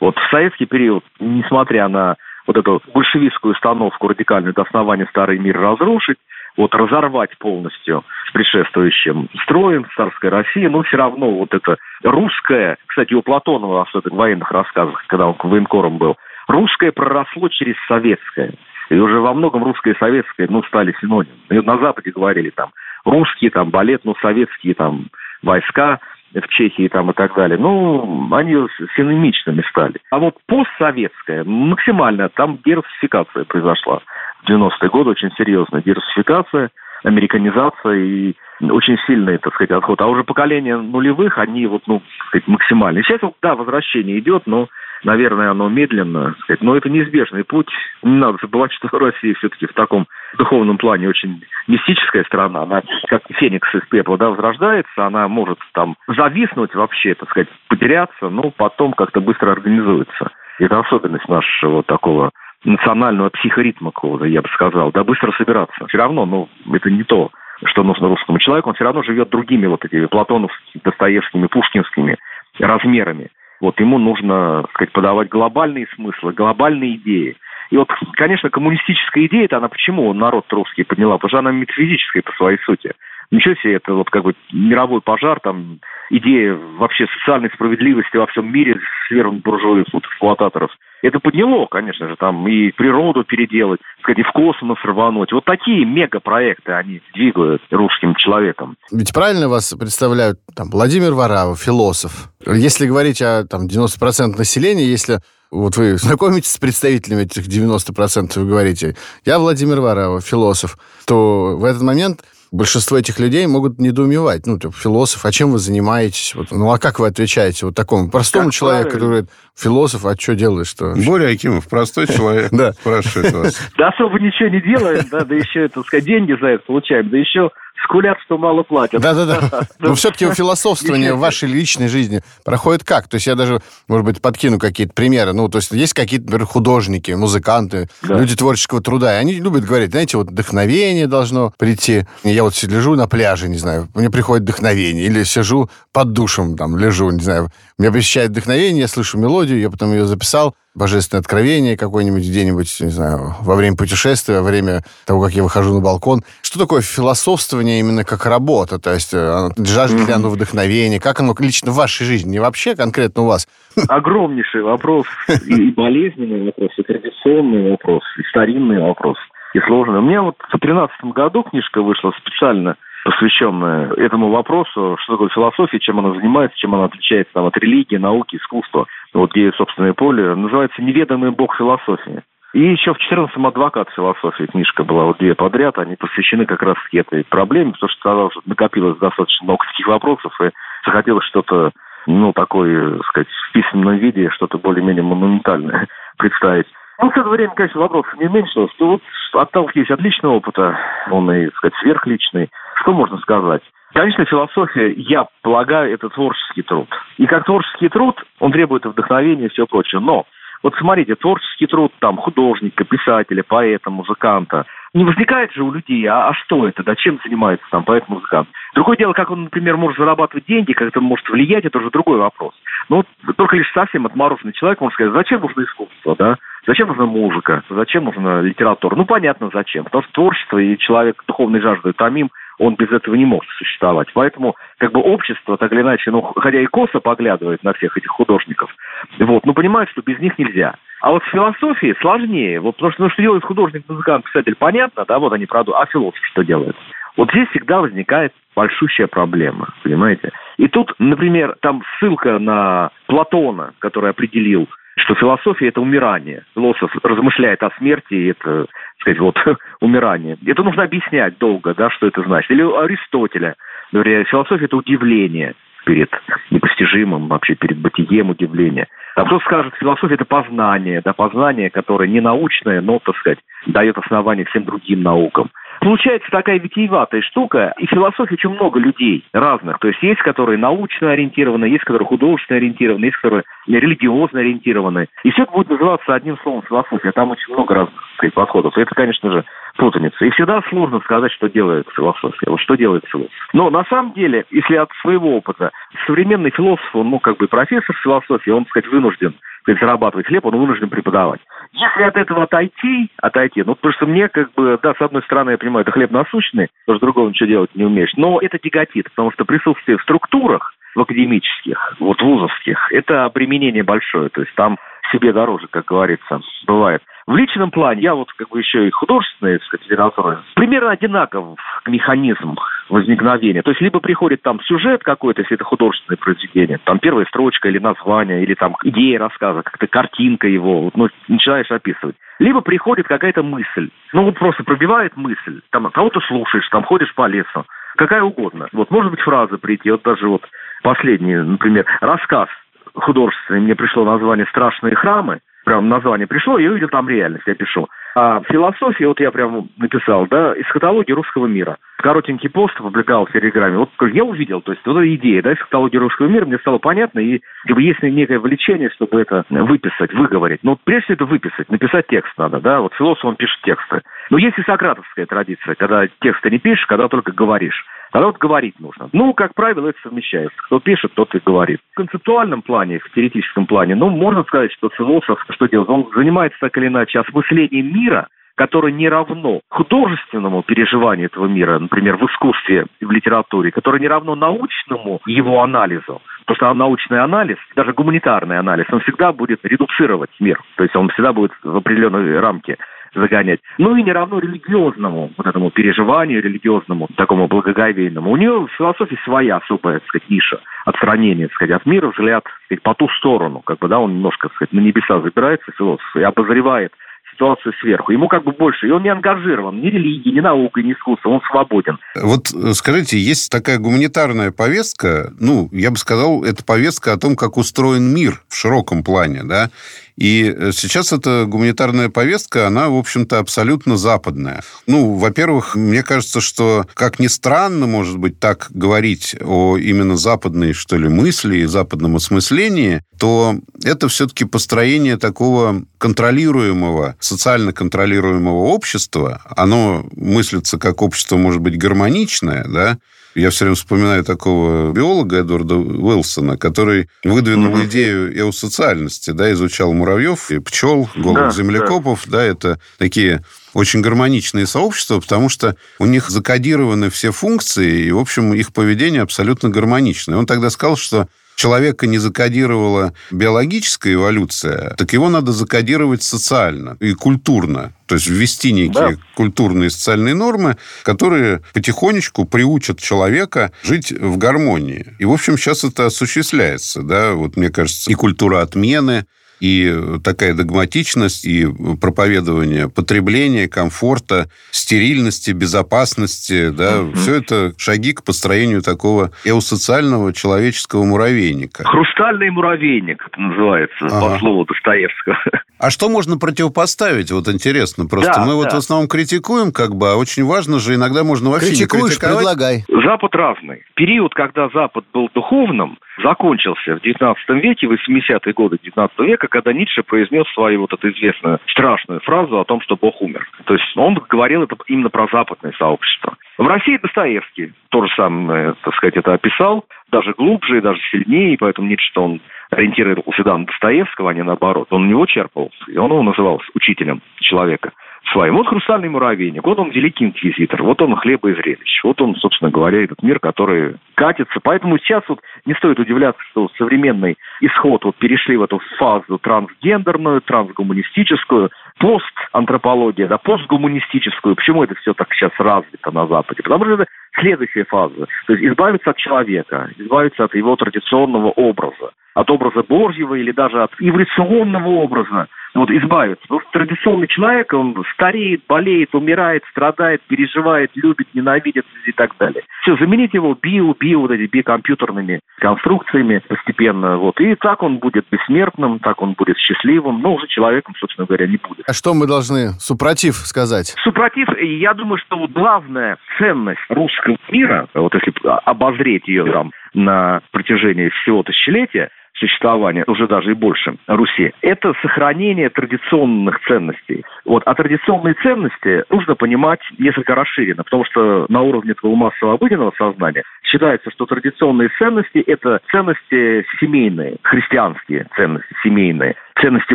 Вот 0.00 0.16
в 0.16 0.30
советский 0.30 0.66
период, 0.66 1.04
несмотря 1.18 1.88
на 1.88 2.16
вот 2.46 2.56
эту 2.56 2.82
большевистскую 2.94 3.54
установку 3.54 4.08
радикальную 4.08 4.54
до 4.54 4.62
основания 4.62 5.06
старый 5.10 5.38
мир 5.38 5.60
разрушить, 5.60 6.18
вот 6.56 6.74
разорвать 6.74 7.36
полностью 7.38 8.04
с 8.28 8.32
предшествующим 8.32 9.28
строем 9.44 9.86
царской 9.94 10.30
России, 10.30 10.66
но 10.66 10.82
все 10.82 10.96
равно 10.96 11.30
вот 11.30 11.54
это 11.54 11.76
русское, 12.02 12.76
кстати, 12.86 13.14
у 13.14 13.22
Платонова, 13.22 13.82
особенно 13.82 14.14
в 14.14 14.18
военных 14.18 14.50
рассказах, 14.50 15.04
когда 15.06 15.26
он 15.26 15.36
военкором 15.42 15.98
был, 15.98 16.16
русское 16.48 16.90
проросло 16.90 17.48
через 17.48 17.76
советское. 17.86 18.54
И 18.88 18.96
уже 18.96 19.20
во 19.20 19.34
многом 19.34 19.62
русское 19.62 19.92
и 19.92 19.98
советское, 19.98 20.48
ну, 20.48 20.62
стали 20.64 20.94
синонимы. 21.00 21.36
на 21.50 21.78
Западе 21.78 22.10
говорили 22.10 22.50
там 22.50 22.70
русские, 23.04 23.50
там, 23.50 23.70
балет, 23.70 24.00
ну, 24.04 24.14
советские, 24.20 24.74
там, 24.74 25.08
войска 25.42 26.00
в 26.34 26.48
Чехии 26.48 26.88
там 26.88 27.10
и 27.10 27.14
так 27.14 27.34
далее, 27.34 27.58
ну, 27.58 28.28
они 28.32 28.54
синонимичными 28.96 29.62
стали. 29.70 29.94
А 30.10 30.18
вот 30.18 30.34
постсоветская, 30.46 31.44
максимально, 31.44 32.28
там 32.28 32.58
дерусификация 32.64 33.44
произошла. 33.44 34.00
В 34.42 34.50
90-е 34.50 34.88
годы 34.90 35.10
очень 35.10 35.30
серьезная 35.36 35.82
дерусификация, 35.82 36.70
американизация 37.04 37.94
и 37.94 38.34
очень 38.60 38.98
сильный, 39.06 39.38
так 39.38 39.54
сказать, 39.54 39.70
отход. 39.70 40.00
А 40.00 40.06
уже 40.06 40.24
поколение 40.24 40.76
нулевых, 40.76 41.38
они 41.38 41.66
вот, 41.66 41.82
ну, 41.86 42.02
сказать, 42.28 42.46
максимальные. 42.48 43.04
Сейчас, 43.04 43.20
да, 43.40 43.54
возвращение 43.54 44.18
идет, 44.18 44.46
но 44.46 44.68
наверное, 45.04 45.50
оно 45.50 45.68
медленно, 45.68 46.34
сказать, 46.40 46.62
но 46.62 46.76
это 46.76 46.88
неизбежный 46.88 47.44
путь. 47.44 47.68
Не 48.02 48.16
надо 48.16 48.38
забывать, 48.40 48.72
что 48.72 48.88
Россия 48.98 49.34
все-таки 49.34 49.66
в 49.66 49.72
таком 49.72 50.06
духовном 50.36 50.78
плане 50.78 51.08
очень 51.08 51.42
мистическая 51.66 52.24
страна. 52.24 52.62
Она 52.62 52.82
как 53.08 53.22
феникс 53.30 53.74
из 53.74 53.86
пепла, 53.88 54.18
да, 54.18 54.30
возрождается, 54.30 55.06
она 55.06 55.28
может 55.28 55.58
там 55.74 55.96
зависнуть 56.06 56.74
вообще, 56.74 57.14
так 57.14 57.30
сказать, 57.30 57.48
потеряться, 57.68 58.28
но 58.28 58.50
потом 58.50 58.92
как-то 58.92 59.20
быстро 59.20 59.52
организуется. 59.52 60.30
Это 60.58 60.80
особенность 60.80 61.28
нашего 61.28 61.82
такого 61.82 62.30
национального 62.64 63.30
психоритма 63.30 63.92
какого-то, 63.92 64.24
я 64.24 64.42
бы 64.42 64.48
сказал, 64.48 64.90
да, 64.92 65.04
быстро 65.04 65.32
собираться. 65.32 65.86
Все 65.86 65.98
равно, 65.98 66.26
ну, 66.26 66.48
это 66.72 66.90
не 66.90 67.04
то, 67.04 67.30
что 67.64 67.82
нужно 67.82 68.08
русскому 68.08 68.38
человеку, 68.38 68.68
он 68.68 68.74
все 68.74 68.84
равно 68.84 69.02
живет 69.02 69.30
другими 69.30 69.66
вот 69.66 69.84
этими 69.84 70.06
платоновскими, 70.06 70.82
достоевскими, 70.82 71.46
пушкинскими 71.46 72.16
размерами. 72.58 73.30
Вот 73.60 73.80
ему 73.80 73.98
нужно, 73.98 74.62
так 74.62 74.70
сказать, 74.72 74.92
подавать 74.92 75.28
глобальные 75.28 75.86
смыслы, 75.94 76.32
глобальные 76.32 76.96
идеи. 76.96 77.36
И 77.70 77.76
вот, 77.76 77.88
конечно, 78.14 78.50
коммунистическая 78.50 79.26
идея, 79.26 79.44
это 79.44 79.58
она 79.58 79.68
почему 79.68 80.12
народ 80.14 80.46
русский 80.50 80.84
подняла? 80.84 81.16
Потому 81.16 81.28
что 81.28 81.38
она 81.40 81.50
метафизическая 81.50 82.22
по 82.22 82.32
своей 82.32 82.58
сути. 82.58 82.92
Ничего 83.30 83.54
себе, 83.56 83.74
это 83.74 83.92
вот 83.92 84.08
как 84.08 84.22
бы 84.22 84.34
мировой 84.52 85.02
пожар, 85.02 85.38
там, 85.40 85.80
идея 86.10 86.54
вообще 86.78 87.06
социальной 87.18 87.50
справедливости 87.50 88.16
во 88.16 88.26
всем 88.26 88.50
мире 88.50 88.76
свергнуть 89.06 89.42
буржуев, 89.42 89.86
вот, 89.92 90.04
эксплуататоров. 90.06 90.70
Это 91.02 91.20
подняло, 91.20 91.66
конечно 91.66 92.08
же, 92.08 92.16
там 92.16 92.48
и 92.48 92.70
природу 92.72 93.24
переделать, 93.24 93.80
сказать, 94.02 94.18
и 94.18 94.22
в 94.22 94.32
космос 94.32 94.78
рвануть. 94.82 95.30
Вот 95.32 95.44
такие 95.44 95.84
мегапроекты 95.84 96.72
они 96.72 97.02
двигают 97.14 97.62
русским 97.70 98.14
человеком. 98.14 98.76
Ведь 98.90 99.12
правильно 99.12 99.48
вас 99.48 99.74
представляют 99.74 100.38
там 100.56 100.70
Владимир 100.70 101.12
Варавов, 101.12 101.60
философ. 101.60 102.30
Если 102.46 102.86
говорить 102.86 103.20
о 103.20 103.44
там 103.44 103.66
90% 103.66 104.38
населения, 104.38 104.86
если 104.86 105.18
вот 105.50 105.76
вы 105.76 105.96
знакомитесь 105.96 106.52
с 106.52 106.58
представителями 106.58 107.22
этих 107.22 107.46
90%, 107.46 108.38
вы 108.40 108.48
говорите, 108.48 108.96
я 109.24 109.38
Владимир 109.38 109.80
Варавов, 109.80 110.24
философ, 110.24 110.76
то 111.06 111.56
в 111.56 111.64
этот 111.64 111.82
момент 111.82 112.20
большинство 112.50 112.98
этих 112.98 113.18
людей 113.18 113.46
могут 113.46 113.78
недоумевать. 113.78 114.46
Ну, 114.46 114.58
типа, 114.58 114.72
философ, 114.72 115.24
а 115.24 115.32
чем 115.32 115.52
вы 115.52 115.58
занимаетесь? 115.58 116.34
Вот, 116.34 116.50
ну, 116.50 116.70
а 116.70 116.78
как 116.78 116.98
вы 116.98 117.06
отвечаете 117.06 117.66
вот 117.66 117.74
такому 117.74 118.10
простому 118.10 118.46
как 118.46 118.54
человеку, 118.54 118.90
который 118.90 119.08
говорит, 119.08 119.30
философ, 119.56 120.06
а 120.06 120.14
что 120.18 120.34
делаешь? 120.34 120.68
Что 120.68 120.94
Боря 120.96 121.28
Акимов, 121.28 121.68
простой 121.68 122.06
человек, 122.06 122.48
да. 122.52 122.72
спрашивает 122.72 123.32
вас. 123.32 123.60
Да 123.76 123.88
особо 123.88 124.18
ничего 124.18 124.48
не 124.48 124.60
делаем, 124.60 125.04
да, 125.10 125.24
да 125.24 125.34
еще, 125.34 125.68
так 125.68 125.86
сказать, 125.86 126.04
деньги 126.04 126.36
за 126.40 126.46
это 126.48 126.64
получаем, 126.66 127.10
да 127.10 127.16
еще 127.16 127.50
скулят, 127.84 128.18
что 128.24 128.38
мало 128.38 128.62
платят. 128.62 129.00
Да-да-да. 129.00 129.62
Но 129.78 129.94
все-таки 129.94 130.32
философствование 130.32 131.14
в 131.14 131.18
вашей 131.18 131.48
личной 131.48 131.88
жизни 131.88 132.22
проходит 132.44 132.84
как? 132.84 133.08
То 133.08 133.16
есть 133.16 133.26
я 133.26 133.34
даже, 133.34 133.60
может 133.86 134.04
быть, 134.04 134.20
подкину 134.20 134.58
какие-то 134.58 134.92
примеры. 134.92 135.32
Ну, 135.32 135.48
то 135.48 135.58
есть 135.58 135.70
есть 135.72 135.94
какие-то, 135.94 136.26
например, 136.26 136.46
художники, 136.46 137.12
музыканты, 137.12 137.88
люди 138.02 138.36
творческого 138.36 138.80
труда, 138.80 139.16
и 139.16 139.20
они 139.20 139.34
любят 139.34 139.64
говорить, 139.64 139.90
знаете, 139.90 140.16
вот 140.16 140.30
вдохновение 140.30 141.06
должно 141.06 141.52
прийти. 141.58 142.06
Я 142.24 142.42
вот 142.42 142.60
лежу 142.62 142.94
на 142.94 143.06
пляже, 143.06 143.48
не 143.48 143.58
знаю, 143.58 143.88
мне 143.94 144.10
приходит 144.10 144.44
вдохновение, 144.44 145.04
или 145.04 145.24
сижу 145.24 145.70
под 145.92 146.12
душем, 146.12 146.56
там, 146.56 146.76
лежу, 146.76 147.10
не 147.10 147.22
знаю, 147.22 147.50
меня 147.78 147.92
посещает 147.92 148.30
вдохновение, 148.30 148.82
я 148.82 148.88
слышу 148.88 149.18
мелодию, 149.18 149.60
я 149.60 149.70
потом 149.70 149.92
ее 149.92 150.06
записал, 150.06 150.54
божественное 150.78 151.20
откровение 151.20 151.76
какое-нибудь 151.76 152.22
где-нибудь, 152.22 152.80
не 152.80 152.90
знаю, 152.90 153.34
во 153.42 153.56
время 153.56 153.76
путешествия, 153.76 154.40
во 154.40 154.48
время 154.48 154.80
того, 155.06 155.20
как 155.22 155.32
я 155.32 155.42
выхожу 155.42 155.74
на 155.74 155.80
балкон. 155.80 156.20
Что 156.42 156.58
такое 156.58 156.80
философствование 156.80 157.80
именно 157.80 158.04
как 158.04 158.24
работа? 158.26 158.78
То 158.78 158.94
есть 158.94 159.12
э, 159.12 159.48
жажда 159.58 160.06
ли 160.06 160.12
оно 160.12 160.30
вдохновения? 160.30 161.00
Как 161.00 161.20
оно 161.20 161.34
лично 161.38 161.72
в 161.72 161.76
вашей 161.76 162.06
жизни? 162.06 162.30
Не 162.30 162.38
вообще 162.38 162.76
конкретно 162.76 163.22
у 163.22 163.26
вас? 163.26 163.48
Огромнейший 163.88 164.62
вопрос. 164.62 165.06
И 165.46 165.70
болезненный 165.72 166.46
вопрос, 166.46 166.70
и 166.78 166.82
традиционный 166.82 167.70
вопрос, 167.70 168.02
и 168.18 168.22
старинный 168.30 168.80
вопрос, 168.80 169.16
и 169.54 169.60
сложный. 169.66 169.98
У 169.98 170.02
меня 170.02 170.22
вот 170.22 170.36
в 170.38 170.58
2013 170.58 171.04
году 171.14 171.42
книжка 171.42 171.82
вышла 171.82 172.12
специально 172.20 172.76
посвященная 173.04 173.92
этому 173.94 174.30
вопросу, 174.30 174.96
что 175.02 175.14
такое 175.14 175.28
философия, 175.30 175.78
чем 175.78 175.98
она 175.98 176.14
занимается, 176.14 176.58
чем 176.58 176.74
она 176.74 176.84
отличается 176.84 177.32
там, 177.32 177.46
от 177.46 177.56
религии, 177.56 177.96
науки, 177.96 178.36
искусства, 178.36 178.86
вот 179.14 179.32
где 179.32 179.52
собственное 179.52 179.92
поле, 179.92 180.34
называется 180.34 180.82
«Неведомый 180.82 181.30
бог 181.30 181.56
философии». 181.56 182.22
И 182.54 182.60
еще 182.60 182.94
в 182.94 182.98
14-м 182.98 183.46
«Адвокат 183.46 183.90
философии» 183.90 184.44
книжка 184.44 184.82
была, 184.82 185.04
вот 185.04 185.18
две 185.18 185.34
подряд, 185.34 185.78
они 185.78 185.96
посвящены 185.96 186.46
как 186.46 186.62
раз 186.62 186.76
этой 186.96 187.24
проблеме, 187.24 187.72
потому 187.72 187.90
что 187.90 188.30
что 188.30 188.40
накопилось 188.46 188.98
достаточно 188.98 189.44
много 189.44 189.66
таких 189.66 189.86
вопросов, 189.86 190.32
и 190.40 190.50
захотелось 190.86 191.26
что-то, 191.26 191.72
ну, 192.06 192.32
такое, 192.32 192.96
так 192.96 193.06
сказать, 193.06 193.28
в 193.28 193.52
письменном 193.52 193.98
виде, 193.98 194.30
что-то 194.30 194.58
более-менее 194.58 195.02
монументальное 195.02 195.88
представить. 196.18 196.66
Ну, 197.00 197.10
в 197.10 197.16
это 197.16 197.28
время, 197.28 197.54
конечно, 197.54 197.80
вопросов 197.80 198.14
не 198.18 198.28
что 198.50 198.68
Вот 198.78 199.02
отталкиваясь 199.34 199.90
от 199.90 200.00
личного 200.00 200.34
опыта, 200.34 200.76
он 201.10 201.30
и, 201.30 201.50
сказать, 201.50 201.76
сверхличный, 201.80 202.50
что 202.80 202.92
можно 202.92 203.18
сказать? 203.18 203.62
Конечно, 203.94 204.24
философия, 204.26 204.92
я 204.92 205.26
полагаю, 205.42 205.92
это 205.92 206.08
творческий 206.08 206.62
труд. 206.62 206.88
И 207.16 207.26
как 207.26 207.44
творческий 207.44 207.88
труд, 207.88 208.22
он 208.38 208.52
требует 208.52 208.84
вдохновения 208.84 209.46
и 209.46 209.48
все 209.48 209.66
прочее. 209.66 210.00
Но 210.00 210.26
вот 210.62 210.74
смотрите, 210.76 211.14
творческий 211.14 211.66
труд 211.66 211.92
там 212.00 212.16
художника, 212.16 212.84
писателя, 212.84 213.42
поэта, 213.42 213.90
музыканта– 213.90 214.66
не 214.94 215.04
возникает 215.04 215.52
же 215.52 215.62
у 215.62 215.72
людей, 215.72 216.06
а, 216.06 216.28
а 216.28 216.34
что 216.34 216.66
это, 216.66 216.82
да, 216.82 216.96
чем 216.96 217.20
занимается 217.22 217.66
там 217.70 217.84
поэт-музыкант. 217.84 218.48
Другое 218.74 218.96
дело, 218.96 219.12
как 219.12 219.30
он, 219.30 219.44
например, 219.44 219.76
может 219.76 219.98
зарабатывать 219.98 220.46
деньги, 220.46 220.72
как 220.72 220.88
это 220.88 221.00
может 221.00 221.28
влиять, 221.28 221.64
это 221.64 221.78
уже 221.78 221.90
другой 221.90 222.18
вопрос. 222.18 222.54
Но 222.88 222.96
вот 222.96 223.36
только 223.36 223.56
лишь 223.56 223.70
совсем 223.72 224.06
отмороженный 224.06 224.52
человек 224.52 224.80
может 224.80 224.94
сказать, 224.94 225.12
зачем 225.12 225.40
нужно 225.40 225.62
искусство, 225.62 226.16
да? 226.16 226.36
Зачем 226.66 226.88
нужна 226.88 227.06
музыка? 227.06 227.62
Зачем 227.68 228.04
нужна 228.04 228.40
литература? 228.40 228.94
Ну, 228.96 229.04
понятно, 229.04 229.50
зачем. 229.52 229.84
Потому 229.84 230.02
что 230.04 230.12
творчество 230.12 230.58
и 230.58 230.76
человек 230.78 231.22
духовной 231.26 231.60
жаждой 231.60 231.92
томим, 231.92 232.30
он 232.58 232.74
без 232.74 232.90
этого 232.90 233.14
не 233.14 233.24
может 233.24 233.50
существовать. 233.52 234.08
Поэтому 234.14 234.56
как 234.78 234.92
бы 234.92 235.00
общество, 235.00 235.56
так 235.56 235.72
или 235.72 235.80
иначе, 235.80 236.10
ну, 236.10 236.22
хотя 236.36 236.60
и 236.60 236.66
косо 236.66 237.00
поглядывает 237.00 237.62
на 237.62 237.72
всех 237.72 237.96
этих 237.96 238.10
художников, 238.10 238.74
вот, 239.18 239.46
но 239.46 239.54
понимает, 239.54 239.88
что 239.90 240.02
без 240.02 240.18
них 240.18 240.38
нельзя. 240.38 240.74
А 241.00 241.12
вот 241.12 241.22
в 241.22 241.30
философии 241.30 241.94
сложнее. 242.00 242.60
Вот 242.60 242.76
потому 242.76 242.92
что, 242.92 243.02
ну, 243.02 243.10
что 243.10 243.22
делает 243.22 243.44
художник, 243.44 243.84
музыкант, 243.88 244.24
писатель, 244.24 244.56
понятно, 244.56 245.04
да, 245.06 245.18
вот 245.18 245.32
они 245.32 245.46
правда, 245.46 245.78
а 245.78 245.86
философ 245.86 246.20
что 246.32 246.42
делает? 246.42 246.76
Вот 247.16 247.30
здесь 247.30 247.48
всегда 247.48 247.80
возникает 247.80 248.32
большущая 248.54 249.08
проблема, 249.08 249.68
понимаете? 249.82 250.30
И 250.56 250.68
тут, 250.68 250.92
например, 250.98 251.56
там 251.60 251.82
ссылка 251.98 252.38
на 252.38 252.90
Платона, 253.06 253.72
который 253.80 254.10
определил, 254.10 254.68
что 254.98 255.14
философия– 255.14 255.68
это 255.68 255.80
умирание. 255.80 256.44
Философ 256.54 256.90
размышляет 257.02 257.62
о 257.62 257.70
смерти, 257.78 258.14
и 258.14 258.28
это, 258.28 258.66
сказать, 259.00 259.18
вот, 259.18 259.36
умирание. 259.80 260.36
Это 260.46 260.62
нужно 260.62 260.84
объяснять 260.84 261.38
долго, 261.38 261.74
да, 261.74 261.90
что 261.90 262.06
это 262.06 262.22
значит. 262.22 262.50
Или 262.50 262.62
Аристотеля. 262.62 263.54
Говоря, 263.92 264.24
философия– 264.24 264.64
это 264.66 264.76
удивление 264.76 265.54
перед 265.84 266.10
непостижимым, 266.50 267.28
вообще 267.28 267.54
перед 267.54 267.78
бытием 267.78 268.30
удивления. 268.30 268.86
А 269.16 269.24
кто 269.24 269.40
скажет, 269.40 269.74
философия– 269.80 270.14
это 270.16 270.24
познание, 270.24 271.00
да, 271.04 271.12
познание, 271.12 271.70
которое 271.70 272.08
не 272.08 272.20
научное, 272.20 272.80
но, 272.80 272.98
так 272.98 273.16
сказать, 273.16 273.38
дает 273.66 273.96
основание 273.98 274.44
всем 274.46 274.64
другим 274.64 275.02
наукам. 275.02 275.50
Получается 275.80 276.28
такая 276.30 276.58
витиеватая 276.58 277.22
штука, 277.22 277.74
и 277.78 277.86
философии 277.86 278.34
очень 278.34 278.50
много 278.50 278.78
людей 278.80 279.24
разных. 279.32 279.78
То 279.78 279.88
есть 279.88 280.02
есть, 280.02 280.20
которые 280.22 280.58
научно 280.58 281.12
ориентированы, 281.12 281.66
есть, 281.66 281.84
которые 281.84 282.06
художественно 282.06 282.58
ориентированы, 282.58 283.04
есть, 283.04 283.16
которые 283.16 283.44
религиозно 283.66 284.40
ориентированы. 284.40 285.06
И 285.24 285.30
все 285.30 285.42
это 285.44 285.52
будет 285.52 285.70
называться 285.70 286.14
одним 286.14 286.36
словом 286.38 286.62
философия. 286.62 287.12
Там 287.12 287.30
очень 287.30 287.52
много 287.52 287.74
разных 287.74 288.34
подходов. 288.34 288.76
И 288.76 288.80
это, 288.80 288.94
конечно 288.94 289.30
же, 289.30 289.44
путаница. 289.78 290.24
И 290.24 290.30
всегда 290.30 290.60
сложно 290.68 291.00
сказать, 291.00 291.32
что 291.32 291.48
делает 291.48 291.88
философия. 291.94 292.50
Вот 292.50 292.60
что 292.60 292.74
делает 292.74 293.04
философ. 293.06 293.32
Но 293.54 293.70
на 293.70 293.84
самом 293.84 294.12
деле, 294.12 294.44
если 294.50 294.74
от 294.74 294.90
своего 295.00 295.36
опыта, 295.36 295.70
современный 296.06 296.50
философ, 296.50 296.84
он, 296.94 297.10
ну, 297.10 297.18
как 297.18 297.38
бы 297.38 297.48
профессор 297.48 297.96
философии, 298.02 298.50
он, 298.50 298.64
так 298.64 298.70
сказать, 298.70 298.90
вынужден 298.90 299.34
зарабатывать 299.66 300.26
хлеб, 300.26 300.46
он 300.46 300.56
вынужден 300.56 300.88
преподавать. 300.88 301.40
Если 301.72 302.02
от 302.02 302.16
этого 302.16 302.44
отойти, 302.44 303.10
отойти, 303.18 303.62
ну, 303.62 303.74
потому 303.74 303.92
что 303.92 304.06
мне, 304.06 304.28
как 304.28 304.52
бы, 304.54 304.78
да, 304.82 304.94
с 304.94 305.00
одной 305.00 305.22
стороны, 305.22 305.50
я 305.50 305.58
понимаю, 305.58 305.82
это 305.82 305.92
хлеб 305.92 306.10
насущный, 306.10 306.68
потому 306.86 306.98
что 306.98 307.06
другого 307.06 307.28
ничего 307.28 307.48
делать 307.48 307.74
не 307.74 307.84
умеешь, 307.84 308.14
но 308.16 308.38
это 308.40 308.58
тяготит, 308.58 309.10
потому 309.10 309.30
что 309.32 309.44
присутствие 309.44 309.98
в 309.98 310.02
структурах, 310.02 310.72
в 310.94 311.00
академических, 311.00 311.96
вот 312.00 312.22
вузовских, 312.22 312.90
это 312.92 313.28
применение 313.28 313.82
большое, 313.82 314.30
то 314.30 314.40
есть 314.40 314.54
там 314.54 314.78
себе 315.12 315.32
дороже, 315.32 315.66
как 315.70 315.86
говорится, 315.86 316.40
бывает. 316.66 317.02
В 317.26 317.36
личном 317.36 317.70
плане 317.70 318.02
я 318.02 318.14
вот 318.14 318.32
как 318.32 318.48
бы 318.48 318.58
еще 318.58 318.88
и 318.88 318.90
художественная, 318.90 319.58
так 319.58 319.66
сказать, 319.66 319.86
литература. 319.86 320.42
Примерно 320.54 320.90
одинаков 320.90 321.58
механизм 321.86 322.56
возникновения. 322.88 323.62
То 323.62 323.70
есть 323.70 323.82
либо 323.82 324.00
приходит 324.00 324.40
там 324.42 324.60
сюжет 324.62 325.02
какой-то, 325.02 325.42
если 325.42 325.56
это 325.56 325.64
художественное 325.64 326.16
произведение, 326.16 326.78
там 326.84 326.98
первая 326.98 327.26
строчка 327.26 327.68
или 327.68 327.78
название, 327.78 328.42
или 328.42 328.54
там 328.54 328.76
идея 328.84 329.18
рассказа, 329.18 329.62
как-то 329.62 329.86
картинка 329.86 330.48
его, 330.48 330.82
вот, 330.82 330.96
ну, 330.96 331.08
начинаешь 331.28 331.70
описывать. 331.70 332.16
Либо 332.38 332.62
приходит 332.62 333.06
какая-то 333.06 333.42
мысль. 333.42 333.90
Ну, 334.12 334.24
вот 334.24 334.38
просто 334.38 334.64
пробивает 334.64 335.16
мысль. 335.16 335.60
Там 335.70 335.90
кого-то 335.90 336.20
слушаешь, 336.20 336.68
там 336.70 336.84
ходишь 336.84 337.14
по 337.14 337.26
лесу. 337.26 337.66
Какая 337.96 338.22
угодно. 338.22 338.68
Вот 338.72 338.90
может 338.90 339.10
быть 339.10 339.20
фраза 339.20 339.58
прийти, 339.58 339.90
вот 339.90 340.02
даже 340.02 340.28
вот 340.28 340.48
последний, 340.82 341.36
например, 341.36 341.84
рассказ 342.00 342.48
художественный, 342.94 343.60
мне 343.60 343.74
пришло 343.74 344.04
название 344.04 344.46
«Страшные 344.46 344.94
храмы», 344.94 345.40
прям 345.68 345.88
название 345.88 346.26
пришло, 346.26 346.58
я 346.58 346.70
увидел 346.70 346.88
там 346.88 347.08
реальность, 347.08 347.46
я 347.46 347.54
пишу. 347.54 347.88
А 348.14 348.40
философия, 348.48 349.06
вот 349.06 349.20
я 349.20 349.30
прям 349.30 349.68
написал, 349.76 350.26
да, 350.26 350.54
эсхатология 350.56 351.14
русского 351.14 351.46
мира. 351.46 351.76
Коротенький 351.98 352.48
пост 352.48 352.74
опубликовал 352.80 353.26
в 353.26 353.32
Телеграме. 353.32 353.76
Вот 353.76 353.90
я 354.12 354.24
увидел, 354.24 354.60
то 354.60 354.72
есть 354.72 354.84
вот 354.86 354.96
эта 354.96 355.14
идея, 355.14 355.42
да, 355.42 355.52
эсхатология 355.52 356.00
русского 356.00 356.26
мира, 356.26 356.46
мне 356.46 356.58
стало 356.58 356.78
понятно, 356.78 357.20
и 357.20 357.40
как 357.66 357.76
бы 357.76 357.82
есть 357.82 358.02
некое 358.02 358.38
влечение, 358.38 358.88
чтобы 358.90 359.20
это 359.20 359.44
выписать, 359.50 360.12
выговорить. 360.14 360.60
Но 360.62 360.78
прежде 360.82 361.12
это 361.14 361.26
выписать, 361.26 361.68
написать 361.70 362.06
текст 362.08 362.32
надо, 362.38 362.60
да, 362.60 362.80
вот 362.80 362.94
философ, 362.94 363.26
он 363.26 363.36
пишет 363.36 363.60
тексты. 363.62 364.00
Но 364.30 364.38
есть 364.38 364.58
и 364.58 364.62
сократовская 364.62 365.26
традиция, 365.26 365.74
когда 365.74 366.06
тексты 366.20 366.50
не 366.50 366.58
пишешь, 366.58 366.86
когда 366.86 367.08
только 367.08 367.32
говоришь. 367.32 367.84
Тогда 368.12 368.26
вот 368.26 368.38
говорить 368.38 368.78
нужно. 368.80 369.08
Ну, 369.12 369.32
как 369.34 369.54
правило, 369.54 369.88
это 369.88 369.98
совмещается. 370.02 370.56
Кто 370.66 370.80
пишет, 370.80 371.12
тот 371.14 371.34
и 371.34 371.40
говорит. 371.44 371.80
В 371.92 371.96
концептуальном 371.96 372.62
плане, 372.62 372.98
в 373.00 373.12
теоретическом 373.12 373.66
плане, 373.66 373.94
ну, 373.94 374.08
можно 374.08 374.44
сказать, 374.44 374.72
что 374.72 374.88
философ 374.90 375.44
что 375.50 375.66
делает? 375.66 375.88
Он 375.90 376.08
занимается 376.14 376.58
так 376.60 376.76
или 376.78 376.86
иначе 376.86 377.20
осмыслением 377.20 377.92
мира, 377.94 378.28
которое 378.58 378.92
не 378.92 379.08
равно 379.08 379.60
художественному 379.68 380.62
переживанию 380.62 381.26
этого 381.26 381.46
мира, 381.46 381.78
например, 381.78 382.16
в 382.16 382.26
искусстве, 382.26 382.86
в 383.00 383.10
литературе, 383.10 383.70
которое 383.70 384.00
не 384.00 384.08
равно 384.08 384.34
научному 384.34 385.20
его 385.26 385.62
анализу. 385.62 386.20
Потому 386.44 386.56
что 386.56 386.74
научный 386.74 387.20
анализ, 387.20 387.56
даже 387.76 387.92
гуманитарный 387.92 388.58
анализ, 388.58 388.86
он 388.90 389.00
всегда 389.00 389.32
будет 389.32 389.60
редуцировать 389.62 390.30
мир. 390.40 390.60
То 390.76 390.82
есть 390.82 390.96
он 390.96 391.08
всегда 391.10 391.32
будет 391.32 391.52
в 391.62 391.76
определенной 391.76 392.40
рамке 392.40 392.78
загонять. 393.14 393.60
Ну 393.78 393.96
и 393.96 394.02
не 394.02 394.12
равно 394.12 394.38
религиозному 394.38 395.32
вот 395.36 395.46
этому 395.46 395.70
переживанию, 395.70 396.42
религиозному, 396.42 397.08
такому 397.16 397.48
благоговейному. 397.48 398.30
У 398.30 398.36
нее 398.36 398.66
в 398.66 398.68
философии 398.76 399.18
своя 399.24 399.56
особая, 399.56 400.00
так 400.00 400.08
сказать, 400.08 400.30
ниша 400.30 400.60
отстранения, 400.84 401.46
так 401.48 401.54
сказать, 401.54 401.76
от 401.80 401.86
мира, 401.86 402.10
взгляд, 402.10 402.44
так 402.44 402.52
сказать, 402.64 402.82
по 402.82 402.94
ту 402.94 403.08
сторону. 403.18 403.60
Как 403.60 403.78
бы, 403.78 403.88
да, 403.88 403.98
он 403.98 404.14
немножко, 404.14 404.48
так 404.48 404.56
сказать, 404.56 404.72
на 404.72 404.80
небеса 404.80 405.20
забирается, 405.20 405.72
философ, 405.76 406.16
и 406.16 406.22
обозревает 406.22 406.92
ситуацию 407.38 407.72
сверху. 407.80 408.10
Ему 408.12 408.28
как 408.28 408.44
бы 408.44 408.52
больше, 408.52 408.88
и 408.88 408.90
он 408.90 409.02
не 409.02 409.10
ангажирован 409.10 409.80
ни 409.80 409.86
религией, 409.86 410.34
ни 410.34 410.40
наукой, 410.40 410.82
ни 410.82 410.92
искусством, 410.92 411.34
он 411.34 411.40
свободен. 411.48 411.98
Вот 412.16 412.52
э, 412.52 412.72
скажите, 412.72 413.16
есть 413.16 413.50
такая 413.50 413.78
гуманитарная 413.78 414.50
повестка, 414.50 415.32
ну, 415.38 415.68
я 415.70 415.90
бы 415.90 415.96
сказал, 415.96 416.44
это 416.44 416.64
повестка 416.64 417.12
о 417.12 417.16
том, 417.16 417.36
как 417.36 417.56
устроен 417.56 418.12
мир 418.12 418.40
в 418.48 418.56
широком 418.56 419.04
плане, 419.04 419.42
да, 419.44 419.70
и 420.18 420.52
э, 420.52 420.72
сейчас 420.74 421.12
эта 421.12 421.44
гуманитарная 421.46 422.08
повестка, 422.08 422.66
она, 422.66 422.88
в 422.88 422.96
общем-то, 422.96 423.38
абсолютно 423.38 423.96
западная. 423.96 424.64
Ну, 424.88 425.14
во-первых, 425.14 425.76
мне 425.76 426.02
кажется, 426.02 426.40
что, 426.40 426.86
как 426.94 427.20
ни 427.20 427.28
странно, 427.28 427.86
может 427.86 428.18
быть, 428.18 428.40
так 428.40 428.66
говорить 428.70 429.36
о 429.40 429.76
именно 429.76 430.16
западной, 430.16 430.72
что 430.72 430.96
ли, 430.96 431.08
мысли 431.08 431.58
и 431.58 431.66
западном 431.66 432.16
осмыслении, 432.16 433.02
то 433.16 433.60
это 433.84 434.08
все-таки 434.08 434.44
построение 434.44 435.18
такого 435.18 435.84
контролируемого, 435.98 437.14
социально 437.20 437.72
контролируемого 437.72 438.64
общества. 438.64 439.42
Оно 439.56 440.04
мыслится 440.16 440.78
как 440.78 441.00
общество, 441.00 441.36
может 441.36 441.60
быть, 441.60 441.78
гармоничное, 441.78 442.64
да, 442.64 442.98
я 443.38 443.50
все 443.50 443.64
время 443.64 443.76
вспоминаю 443.76 444.24
такого 444.24 444.92
биолога 444.92 445.38
Эдварда 445.38 445.76
Уилсона, 445.76 446.56
который 446.56 447.08
выдвинул 447.24 447.76
mm-hmm. 447.76 447.86
идею 447.86 448.38
эусоциальности, 448.40 449.30
да, 449.30 449.52
изучал 449.52 449.92
муравьев 449.92 450.50
и 450.50 450.58
пчел, 450.58 451.08
голых 451.14 451.48
да, 451.48 451.50
землекопов, 451.50 452.24
да. 452.26 452.38
да, 452.38 452.44
это 452.44 452.80
такие 452.98 453.44
очень 453.74 454.00
гармоничные 454.00 454.66
сообщества, 454.66 455.20
потому 455.20 455.48
что 455.48 455.76
у 455.98 456.06
них 456.06 456.30
закодированы 456.30 457.10
все 457.10 457.30
функции, 457.30 458.06
и, 458.06 458.10
в 458.10 458.18
общем, 458.18 458.54
их 458.54 458.72
поведение 458.72 459.22
абсолютно 459.22 459.68
гармоничное. 459.68 460.36
Он 460.36 460.46
тогда 460.46 460.70
сказал, 460.70 460.96
что 460.96 461.28
человека 461.58 462.06
не 462.06 462.18
закодировала 462.18 463.12
биологическая 463.32 464.14
эволюция, 464.14 464.94
так 464.96 465.12
его 465.12 465.28
надо 465.28 465.52
закодировать 465.52 466.22
социально 466.22 466.96
и 467.00 467.14
культурно. 467.14 467.92
То 468.06 468.14
есть 468.14 468.28
ввести 468.28 468.72
некие 468.72 469.16
да. 469.16 469.22
культурные 469.34 469.88
и 469.88 469.90
социальные 469.90 470.34
нормы, 470.34 470.76
которые 471.02 471.62
потихонечку 471.74 472.44
приучат 472.44 473.00
человека 473.00 473.72
жить 473.82 474.12
в 474.12 474.38
гармонии. 474.38 475.16
И, 475.18 475.24
в 475.24 475.32
общем, 475.32 475.58
сейчас 475.58 475.82
это 475.82 476.06
осуществляется. 476.06 477.02
Да? 477.02 477.32
Вот, 477.32 477.56
мне 477.56 477.70
кажется, 477.70 478.08
и 478.08 478.14
культура 478.14 478.62
отмены, 478.62 479.26
и 479.60 480.18
такая 480.22 480.54
догматичность, 480.54 481.44
и 481.44 481.66
проповедование 482.00 482.88
потребления, 482.88 483.68
комфорта, 483.68 484.48
стерильности, 484.70 485.50
безопасности, 485.50 486.70
да, 486.70 487.02
угу. 487.02 487.12
все 487.12 487.36
это 487.36 487.72
шаги 487.76 488.12
к 488.12 488.24
построению 488.24 488.82
такого 488.82 489.30
эусоциального 489.44 490.32
человеческого 490.32 491.04
муравейника. 491.04 491.84
Хрустальный 491.84 492.50
муравейник, 492.50 493.22
это 493.26 493.40
называется, 493.40 494.06
ага. 494.06 494.20
по 494.20 494.38
слову 494.38 494.64
Достоевского. 494.64 495.38
А 495.78 495.90
что 495.90 496.08
можно 496.08 496.38
противопоставить? 496.38 497.30
Вот 497.30 497.48
интересно. 497.48 498.06
Просто 498.06 498.34
да, 498.34 498.40
мы 498.40 498.52
да. 498.52 498.56
вот 498.56 498.72
в 498.72 498.76
основном 498.76 499.08
критикуем, 499.08 499.72
как 499.72 499.94
бы, 499.94 500.10
а 500.10 500.16
очень 500.16 500.44
важно 500.44 500.78
же, 500.78 500.94
иногда 500.94 501.22
можно 501.24 501.50
вообще 501.50 501.70
Критикуешь, 501.70 502.02
не 502.02 502.08
критиковать. 502.10 502.36
предлагай. 502.36 502.84
Запад 503.04 503.34
разный. 503.34 503.84
Период, 503.94 504.34
когда 504.34 504.68
Запад 504.70 505.04
был 505.12 505.30
духовным, 505.34 505.98
закончился 506.22 506.96
в 506.96 507.00
19 507.02 507.48
веке, 507.62 507.86
80-е 507.86 508.52
годы 508.52 508.78
19 508.82 509.18
века, 509.20 509.46
когда 509.48 509.72
Ницше 509.72 510.02
произнес 510.02 510.46
свою 510.52 510.80
вот 510.80 510.92
эту 510.92 511.10
известную 511.12 511.60
страшную 511.68 512.20
фразу 512.20 512.58
о 512.58 512.64
том, 512.64 512.80
что 512.80 512.96
Бог 512.96 513.20
умер. 513.22 513.46
То 513.64 513.74
есть 513.74 513.84
он 513.96 514.20
говорил 514.28 514.64
это 514.64 514.76
именно 514.88 515.10
про 515.10 515.28
западное 515.32 515.72
сообщество. 515.78 516.36
В 516.58 516.66
России 516.66 516.98
Достоевский 517.00 517.72
то 517.90 518.04
же 518.04 518.12
самое, 518.16 518.74
так 518.82 518.94
сказать, 518.96 519.16
это 519.16 519.32
описал, 519.32 519.84
даже 520.10 520.32
глубже 520.32 520.78
и 520.78 520.80
даже 520.80 521.00
сильнее, 521.10 521.54
и 521.54 521.56
поэтому 521.56 521.88
Ницше 521.88 522.10
он 522.16 522.40
ориентировался 522.70 523.30
всегда 523.32 523.56
на 523.56 523.66
Достоевского, 523.66 524.30
а 524.30 524.34
не 524.34 524.42
наоборот. 524.42 524.88
Он 524.90 525.02
у 525.02 525.06
него 525.06 525.26
черпал, 525.26 525.70
и 525.86 525.96
он 525.96 526.10
его 526.10 526.22
называл 526.22 526.62
учителем 526.74 527.22
человека 527.40 527.92
своим. 528.32 528.56
Вот 528.56 528.68
хрустальный 528.68 529.08
муравейник, 529.08 529.64
вот 529.64 529.78
он 529.78 529.90
великий 529.90 530.26
инквизитор, 530.26 530.82
вот 530.82 531.00
он 531.02 531.16
хлеба 531.16 531.50
и 531.50 531.54
зрелищ, 531.54 532.02
вот 532.04 532.20
он, 532.20 532.34
собственно 532.36 532.70
говоря, 532.70 533.02
этот 533.02 533.22
мир, 533.22 533.38
который 533.40 533.96
катится. 534.14 534.60
Поэтому 534.62 534.98
сейчас 534.98 535.22
вот 535.28 535.40
не 535.66 535.74
стоит 535.74 535.98
удивляться, 535.98 536.42
что 536.50 536.68
современный 536.76 537.36
исход 537.60 538.04
вот 538.04 538.16
перешли 538.16 538.56
в 538.56 538.62
эту 538.62 538.80
фазу 538.98 539.38
трансгендерную, 539.38 540.40
трансгуманистическую, 540.42 541.70
постантропология, 541.98 543.28
да, 543.28 543.38
постгуманистическую. 543.38 544.56
Почему 544.56 544.84
это 544.84 544.94
все 544.96 545.14
так 545.14 545.32
сейчас 545.32 545.52
развито 545.58 546.10
на 546.10 546.26
Западе? 546.26 546.62
Потому 546.62 546.84
что 546.84 546.94
это 546.94 547.06
следующая 547.40 547.84
фаза. 547.84 548.26
То 548.46 548.52
есть 548.52 548.64
избавиться 548.64 549.10
от 549.10 549.16
человека, 549.16 549.90
избавиться 549.96 550.44
от 550.44 550.54
его 550.54 550.76
традиционного 550.76 551.48
образа, 551.50 552.10
от 552.34 552.50
образа 552.50 552.82
Божьего 552.82 553.34
или 553.34 553.52
даже 553.52 553.82
от 553.82 553.92
эволюционного 554.00 554.88
образа 554.88 555.48
вот 555.74 555.90
избавиться. 555.90 556.42
Потому 556.42 556.60
что 556.60 556.70
традиционный 556.72 557.28
человек, 557.28 557.72
он 557.72 557.94
стареет, 558.14 558.62
болеет, 558.68 559.14
умирает, 559.14 559.62
страдает, 559.70 560.22
переживает, 560.22 560.90
любит, 560.94 561.28
ненавидит 561.34 561.84
и 562.06 562.12
так 562.12 562.32
далее. 562.38 562.62
Все, 562.82 562.96
заменить 562.96 563.34
его 563.34 563.54
био, 563.60 563.94
био, 563.98 564.18
вот 564.18 564.30
эти 564.30 564.50
биокомпьютерными 564.50 565.40
конструкциями 565.58 566.42
постепенно. 566.48 567.18
Вот. 567.18 567.40
И 567.40 567.54
так 567.56 567.82
он 567.82 567.98
будет 567.98 568.26
бессмертным, 568.30 568.98
так 569.00 569.20
он 569.22 569.34
будет 569.34 569.56
счастливым, 569.58 570.20
но 570.22 570.34
уже 570.34 570.46
человеком, 570.48 570.94
собственно 570.98 571.26
говоря, 571.26 571.46
не 571.46 571.56
будет. 571.56 571.88
А 571.88 571.92
что 571.92 572.14
мы 572.14 572.26
должны 572.26 572.72
супротив 572.78 573.34
сказать? 573.34 573.94
Супротив, 574.02 574.48
я 574.60 574.94
думаю, 574.94 575.18
что 575.18 575.38
вот 575.38 575.50
главная 575.50 576.18
ценность 576.38 576.80
русского 576.88 577.36
мира, 577.50 577.88
вот 577.94 578.14
если 578.14 578.32
обозреть 578.64 579.26
ее 579.28 579.44
там 579.50 579.72
на 579.94 580.40
протяжении 580.52 581.08
всего 581.08 581.42
тысячелетия, 581.42 582.10
существования, 582.38 583.04
уже 583.06 583.26
даже 583.26 583.52
и 583.52 583.54
больше, 583.54 583.96
Руси, 584.06 584.52
это 584.62 584.92
сохранение 585.02 585.68
традиционных 585.70 586.60
ценностей. 586.66 587.24
Вот. 587.44 587.62
А 587.66 587.74
традиционные 587.74 588.34
ценности 588.34 589.04
нужно 589.10 589.34
понимать 589.34 589.80
несколько 589.98 590.34
расширенно, 590.34 590.84
потому 590.84 591.04
что 591.04 591.46
на 591.48 591.62
уровне 591.62 591.94
твоего 591.94 592.16
массового 592.16 592.56
обыденного 592.56 592.92
сознания 592.96 593.42
считается, 593.62 594.10
что 594.10 594.26
традиционные 594.26 594.88
ценности– 594.98 595.38
это 595.46 595.80
ценности 595.90 596.64
семейные, 596.80 597.36
христианские 597.42 598.26
ценности 598.36 598.74
семейные, 598.82 599.34
ценности 599.60 599.94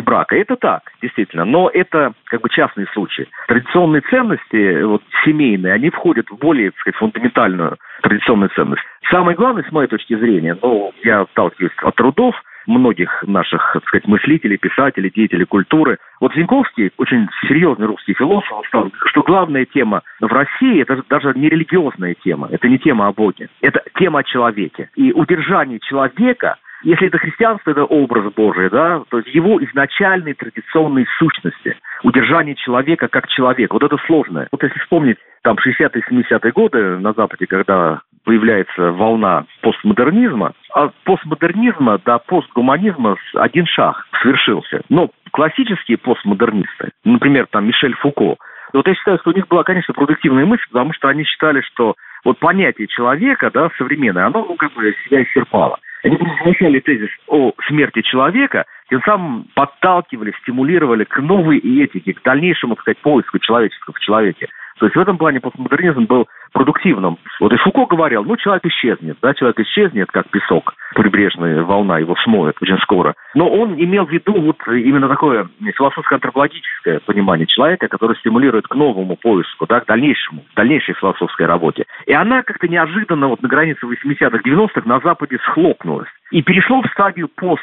брака. 0.00 0.36
Это 0.36 0.56
так, 0.56 0.82
действительно, 1.02 1.44
но 1.44 1.70
это 1.72 2.12
как 2.26 2.42
бы 2.42 2.48
частный 2.48 2.86
случай. 2.92 3.28
Традиционные 3.48 4.02
ценности, 4.02 4.82
вот, 4.82 5.02
семейные, 5.24 5.72
они 5.72 5.90
входят 5.90 6.28
в 6.30 6.38
более, 6.38 6.70
так 6.70 6.80
сказать, 6.80 6.96
фундаментальную 6.96 7.76
традиционную 8.04 8.50
ценность. 8.50 8.82
Самое 9.10 9.36
главное, 9.36 9.64
с 9.64 9.72
моей 9.72 9.88
точки 9.88 10.14
зрения, 10.16 10.56
ну, 10.62 10.92
я 11.02 11.22
отталкиваюсь 11.22 11.72
от 11.82 11.94
трудов 11.96 12.34
многих 12.66 13.24
наших, 13.26 13.72
так 13.74 13.84
сказать, 13.88 14.06
мыслителей, 14.06 14.56
писателей, 14.56 15.10
деятелей 15.10 15.44
культуры. 15.44 15.98
Вот 16.20 16.34
Зинковский, 16.34 16.92
очень 16.96 17.28
серьезный 17.48 17.86
русский 17.86 18.14
философ, 18.14 18.66
сказал, 18.68 18.90
что 19.06 19.22
главная 19.22 19.66
тема 19.66 20.02
в 20.20 20.32
России– 20.32 20.80
это 20.82 21.02
даже 21.08 21.32
не 21.34 21.48
религиозная 21.48 22.14
тема, 22.22 22.48
это 22.50 22.68
не 22.68 22.78
тема 22.78 23.08
о 23.08 23.12
Боге, 23.12 23.48
это 23.60 23.82
тема 23.98 24.20
о 24.20 24.22
человеке. 24.22 24.90
И 24.96 25.12
удержание 25.12 25.78
человека 25.80 26.56
если 26.84 27.08
это 27.08 27.18
христианство, 27.18 27.70
это 27.70 27.84
образ 27.84 28.32
Божий, 28.34 28.70
да, 28.70 29.02
то 29.08 29.18
есть 29.18 29.34
его 29.34 29.62
изначальной 29.64 30.34
традиционной 30.34 31.06
сущности, 31.18 31.76
удержание 32.02 32.54
человека 32.54 33.08
как 33.08 33.28
человека. 33.28 33.72
Вот 33.72 33.82
это 33.82 33.96
сложное. 34.06 34.48
Вот 34.52 34.62
если 34.62 34.78
вспомнить 34.78 35.18
там 35.42 35.56
60-е, 35.56 36.02
70-е 36.10 36.52
годы 36.52 36.98
на 36.98 37.12
Западе, 37.12 37.46
когда 37.46 38.02
появляется 38.24 38.92
волна 38.92 39.44
постмодернизма, 39.62 40.52
от 40.70 40.94
постмодернизма 41.04 41.98
до 42.04 42.18
постгуманизма 42.18 43.16
один 43.34 43.66
шаг 43.66 44.06
свершился. 44.22 44.82
Но 44.88 45.10
классические 45.30 45.98
постмодернисты, 45.98 46.90
например, 47.04 47.46
там 47.50 47.66
Мишель 47.66 47.94
Фуко, 47.96 48.36
вот 48.72 48.88
я 48.88 48.94
считаю, 48.94 49.18
что 49.20 49.30
у 49.30 49.34
них 49.34 49.46
была, 49.46 49.62
конечно, 49.62 49.94
продуктивная 49.94 50.46
мысль, 50.46 50.64
потому 50.70 50.92
что 50.94 51.08
они 51.08 51.24
считали, 51.24 51.60
что 51.60 51.94
вот 52.24 52.38
понятие 52.38 52.88
человека, 52.88 53.50
да, 53.52 53.70
современное, 53.78 54.26
оно, 54.26 54.44
ну, 54.44 54.56
как 54.56 54.72
бы 54.72 54.94
себя 55.04 55.22
исчерпало. 55.22 55.78
Они 56.04 56.16
провозглашали 56.16 56.80
тезис 56.80 57.08
о 57.28 57.52
смерти 57.66 58.02
человека, 58.02 58.66
тем 58.90 59.00
самым 59.04 59.46
подталкивали, 59.54 60.34
стимулировали 60.42 61.04
к 61.04 61.18
новой 61.18 61.58
этике, 61.58 62.12
к 62.12 62.22
дальнейшему, 62.22 62.74
так 62.74 62.82
сказать, 62.82 62.98
поиску 62.98 63.38
человеческого 63.38 63.94
в 63.94 64.00
человеке. 64.00 64.48
То 64.78 64.86
есть 64.86 64.96
в 64.96 65.00
этом 65.00 65.18
плане 65.18 65.40
постмодернизм 65.40 66.04
был 66.04 66.26
продуктивным. 66.52 67.18
Вот 67.40 67.52
и 67.52 67.56
Фуко 67.56 67.86
говорил, 67.86 68.24
ну, 68.24 68.36
человек 68.36 68.64
исчезнет, 68.66 69.18
да, 69.22 69.34
человек 69.34 69.60
исчезнет, 69.60 70.10
как 70.10 70.28
песок, 70.30 70.74
прибрежная 70.94 71.62
волна 71.62 71.98
его 71.98 72.16
смоет 72.24 72.56
очень 72.60 72.78
скоро. 72.78 73.14
Но 73.34 73.48
он 73.48 73.74
имел 73.74 74.06
в 74.06 74.10
виду 74.10 74.40
вот 74.40 74.56
именно 74.68 75.08
такое 75.08 75.48
философско-антропологическое 75.60 77.00
понимание 77.06 77.46
человека, 77.46 77.88
которое 77.88 78.14
стимулирует 78.16 78.66
к 78.66 78.74
новому 78.74 79.16
поиску, 79.16 79.66
да, 79.66 79.80
к 79.80 79.86
дальнейшему, 79.86 80.44
дальнейшей 80.56 80.94
философской 80.94 81.46
работе. 81.46 81.84
И 82.06 82.12
она 82.12 82.42
как-то 82.42 82.68
неожиданно 82.68 83.28
вот 83.28 83.42
на 83.42 83.48
границе 83.48 83.86
80-х, 83.86 84.38
90-х 84.44 84.82
на 84.84 85.00
Западе 85.00 85.38
схлопнулась 85.46 86.08
и 86.30 86.42
перешло 86.42 86.82
в 86.82 86.86
стадию 86.86 87.28
пост 87.28 87.62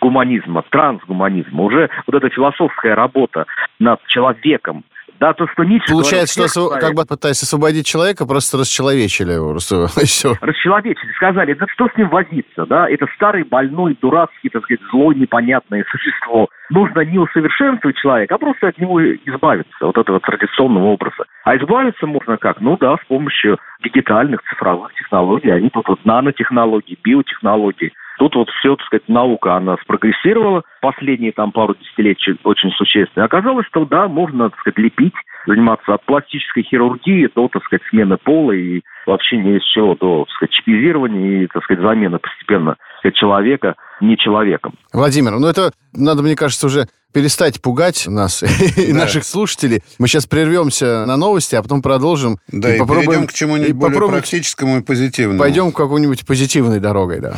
гуманизма, 0.00 0.64
трансгуманизма. 0.70 1.62
Уже 1.62 1.90
вот 2.06 2.16
эта 2.16 2.28
философская 2.30 2.94
работа 2.94 3.46
над 3.78 4.00
человеком, 4.06 4.84
да, 5.20 5.34
то, 5.34 5.46
что 5.48 5.64
Ницше... 5.64 5.92
Получается, 5.92 6.48
что 6.48 6.70
как 6.70 6.94
бы 6.94 7.04
пытаясь 7.04 7.42
освободить 7.42 7.86
человека, 7.86 8.24
просто 8.26 8.56
расчеловечили 8.56 9.32
его. 9.32 9.50
Просто, 9.50 9.86
все. 10.06 10.32
Расчеловечили, 10.40 11.12
сказали, 11.12 11.52
да 11.52 11.66
что 11.74 11.88
с 11.88 11.96
ним 11.98 12.08
возиться, 12.08 12.64
да? 12.64 12.88
Это 12.88 13.06
старый, 13.16 13.44
больной, 13.44 13.96
дурацкий, 14.00 14.48
так 14.48 14.64
сказать, 14.64 14.80
злой, 14.90 15.14
непонятное 15.16 15.84
существо. 15.90 16.48
Нужно 16.70 17.00
не 17.00 17.18
усовершенствовать 17.18 17.98
человека, 17.98 18.36
а 18.36 18.38
просто 18.38 18.68
от 18.68 18.78
него 18.78 19.04
избавиться, 19.04 19.74
вот 19.82 19.98
этого 19.98 20.20
традиционного 20.20 20.86
образа. 20.86 21.24
А 21.44 21.54
избавиться 21.56 22.06
можно 22.06 22.38
как? 22.38 22.60
Ну 22.60 22.78
да, 22.78 22.96
с 22.96 23.06
помощью 23.06 23.58
дигитальных 23.84 24.40
цифровых 24.48 24.94
технологий. 24.94 25.50
Они 25.50 25.68
тут 25.68 25.86
вот 25.86 26.02
нанотехнологии, 26.04 26.98
биотехнологии. 27.04 27.92
Тут 28.20 28.34
вот 28.34 28.50
все, 28.50 28.76
так 28.76 28.84
сказать, 28.84 29.08
наука, 29.08 29.56
она 29.56 29.78
спрогрессировала 29.82 30.62
последние 30.82 31.32
там 31.32 31.52
пару 31.52 31.74
десятилетий 31.74 32.36
очень 32.44 32.70
существенно. 32.72 33.24
Оказалось, 33.24 33.66
что 33.68 33.86
да, 33.86 34.08
можно, 34.08 34.50
так 34.50 34.60
сказать, 34.60 34.78
лепить, 34.78 35.14
заниматься 35.46 35.94
от 35.94 36.04
пластической 36.04 36.62
хирургии 36.64 37.30
до, 37.34 37.48
так 37.48 37.64
сказать, 37.64 37.80
смены 37.88 38.18
пола 38.18 38.52
и 38.52 38.82
вообще 39.06 39.38
не 39.38 39.56
из 39.56 39.64
чего, 39.64 39.94
до, 39.94 40.26
так 40.26 40.34
сказать, 40.34 40.52
чипизирования 40.52 41.44
и, 41.44 41.46
так 41.46 41.64
сказать, 41.64 41.82
замены 41.82 42.18
постепенно 42.18 42.72
так 42.72 42.98
сказать, 42.98 43.16
человека 43.16 43.74
не 44.02 44.18
человеком. 44.18 44.74
Владимир, 44.92 45.38
ну 45.38 45.46
это 45.46 45.72
надо, 45.94 46.22
мне 46.22 46.36
кажется, 46.36 46.66
уже 46.66 46.88
перестать 47.14 47.62
пугать 47.62 48.06
нас 48.06 48.42
и 48.76 48.92
да. 48.92 48.98
наших 48.98 49.24
слушателей. 49.24 49.82
Мы 49.98 50.08
сейчас 50.08 50.26
прервемся 50.26 51.06
на 51.06 51.16
новости, 51.16 51.54
а 51.54 51.62
потом 51.62 51.80
продолжим. 51.80 52.36
Да, 52.48 52.70
и, 52.70 52.76
и 52.76 52.78
попробуем, 52.78 53.26
к 53.26 53.32
чему-нибудь 53.32 53.72
более 53.72 54.08
практическому 54.08 54.80
и 54.80 54.82
позитивному. 54.82 55.38
Пойдем 55.38 55.72
какой-нибудь 55.72 56.26
позитивной 56.26 56.80
дорогой, 56.80 57.20
да. 57.20 57.36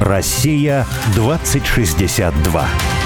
Россия 0.00 0.86
2062. 1.14 2.97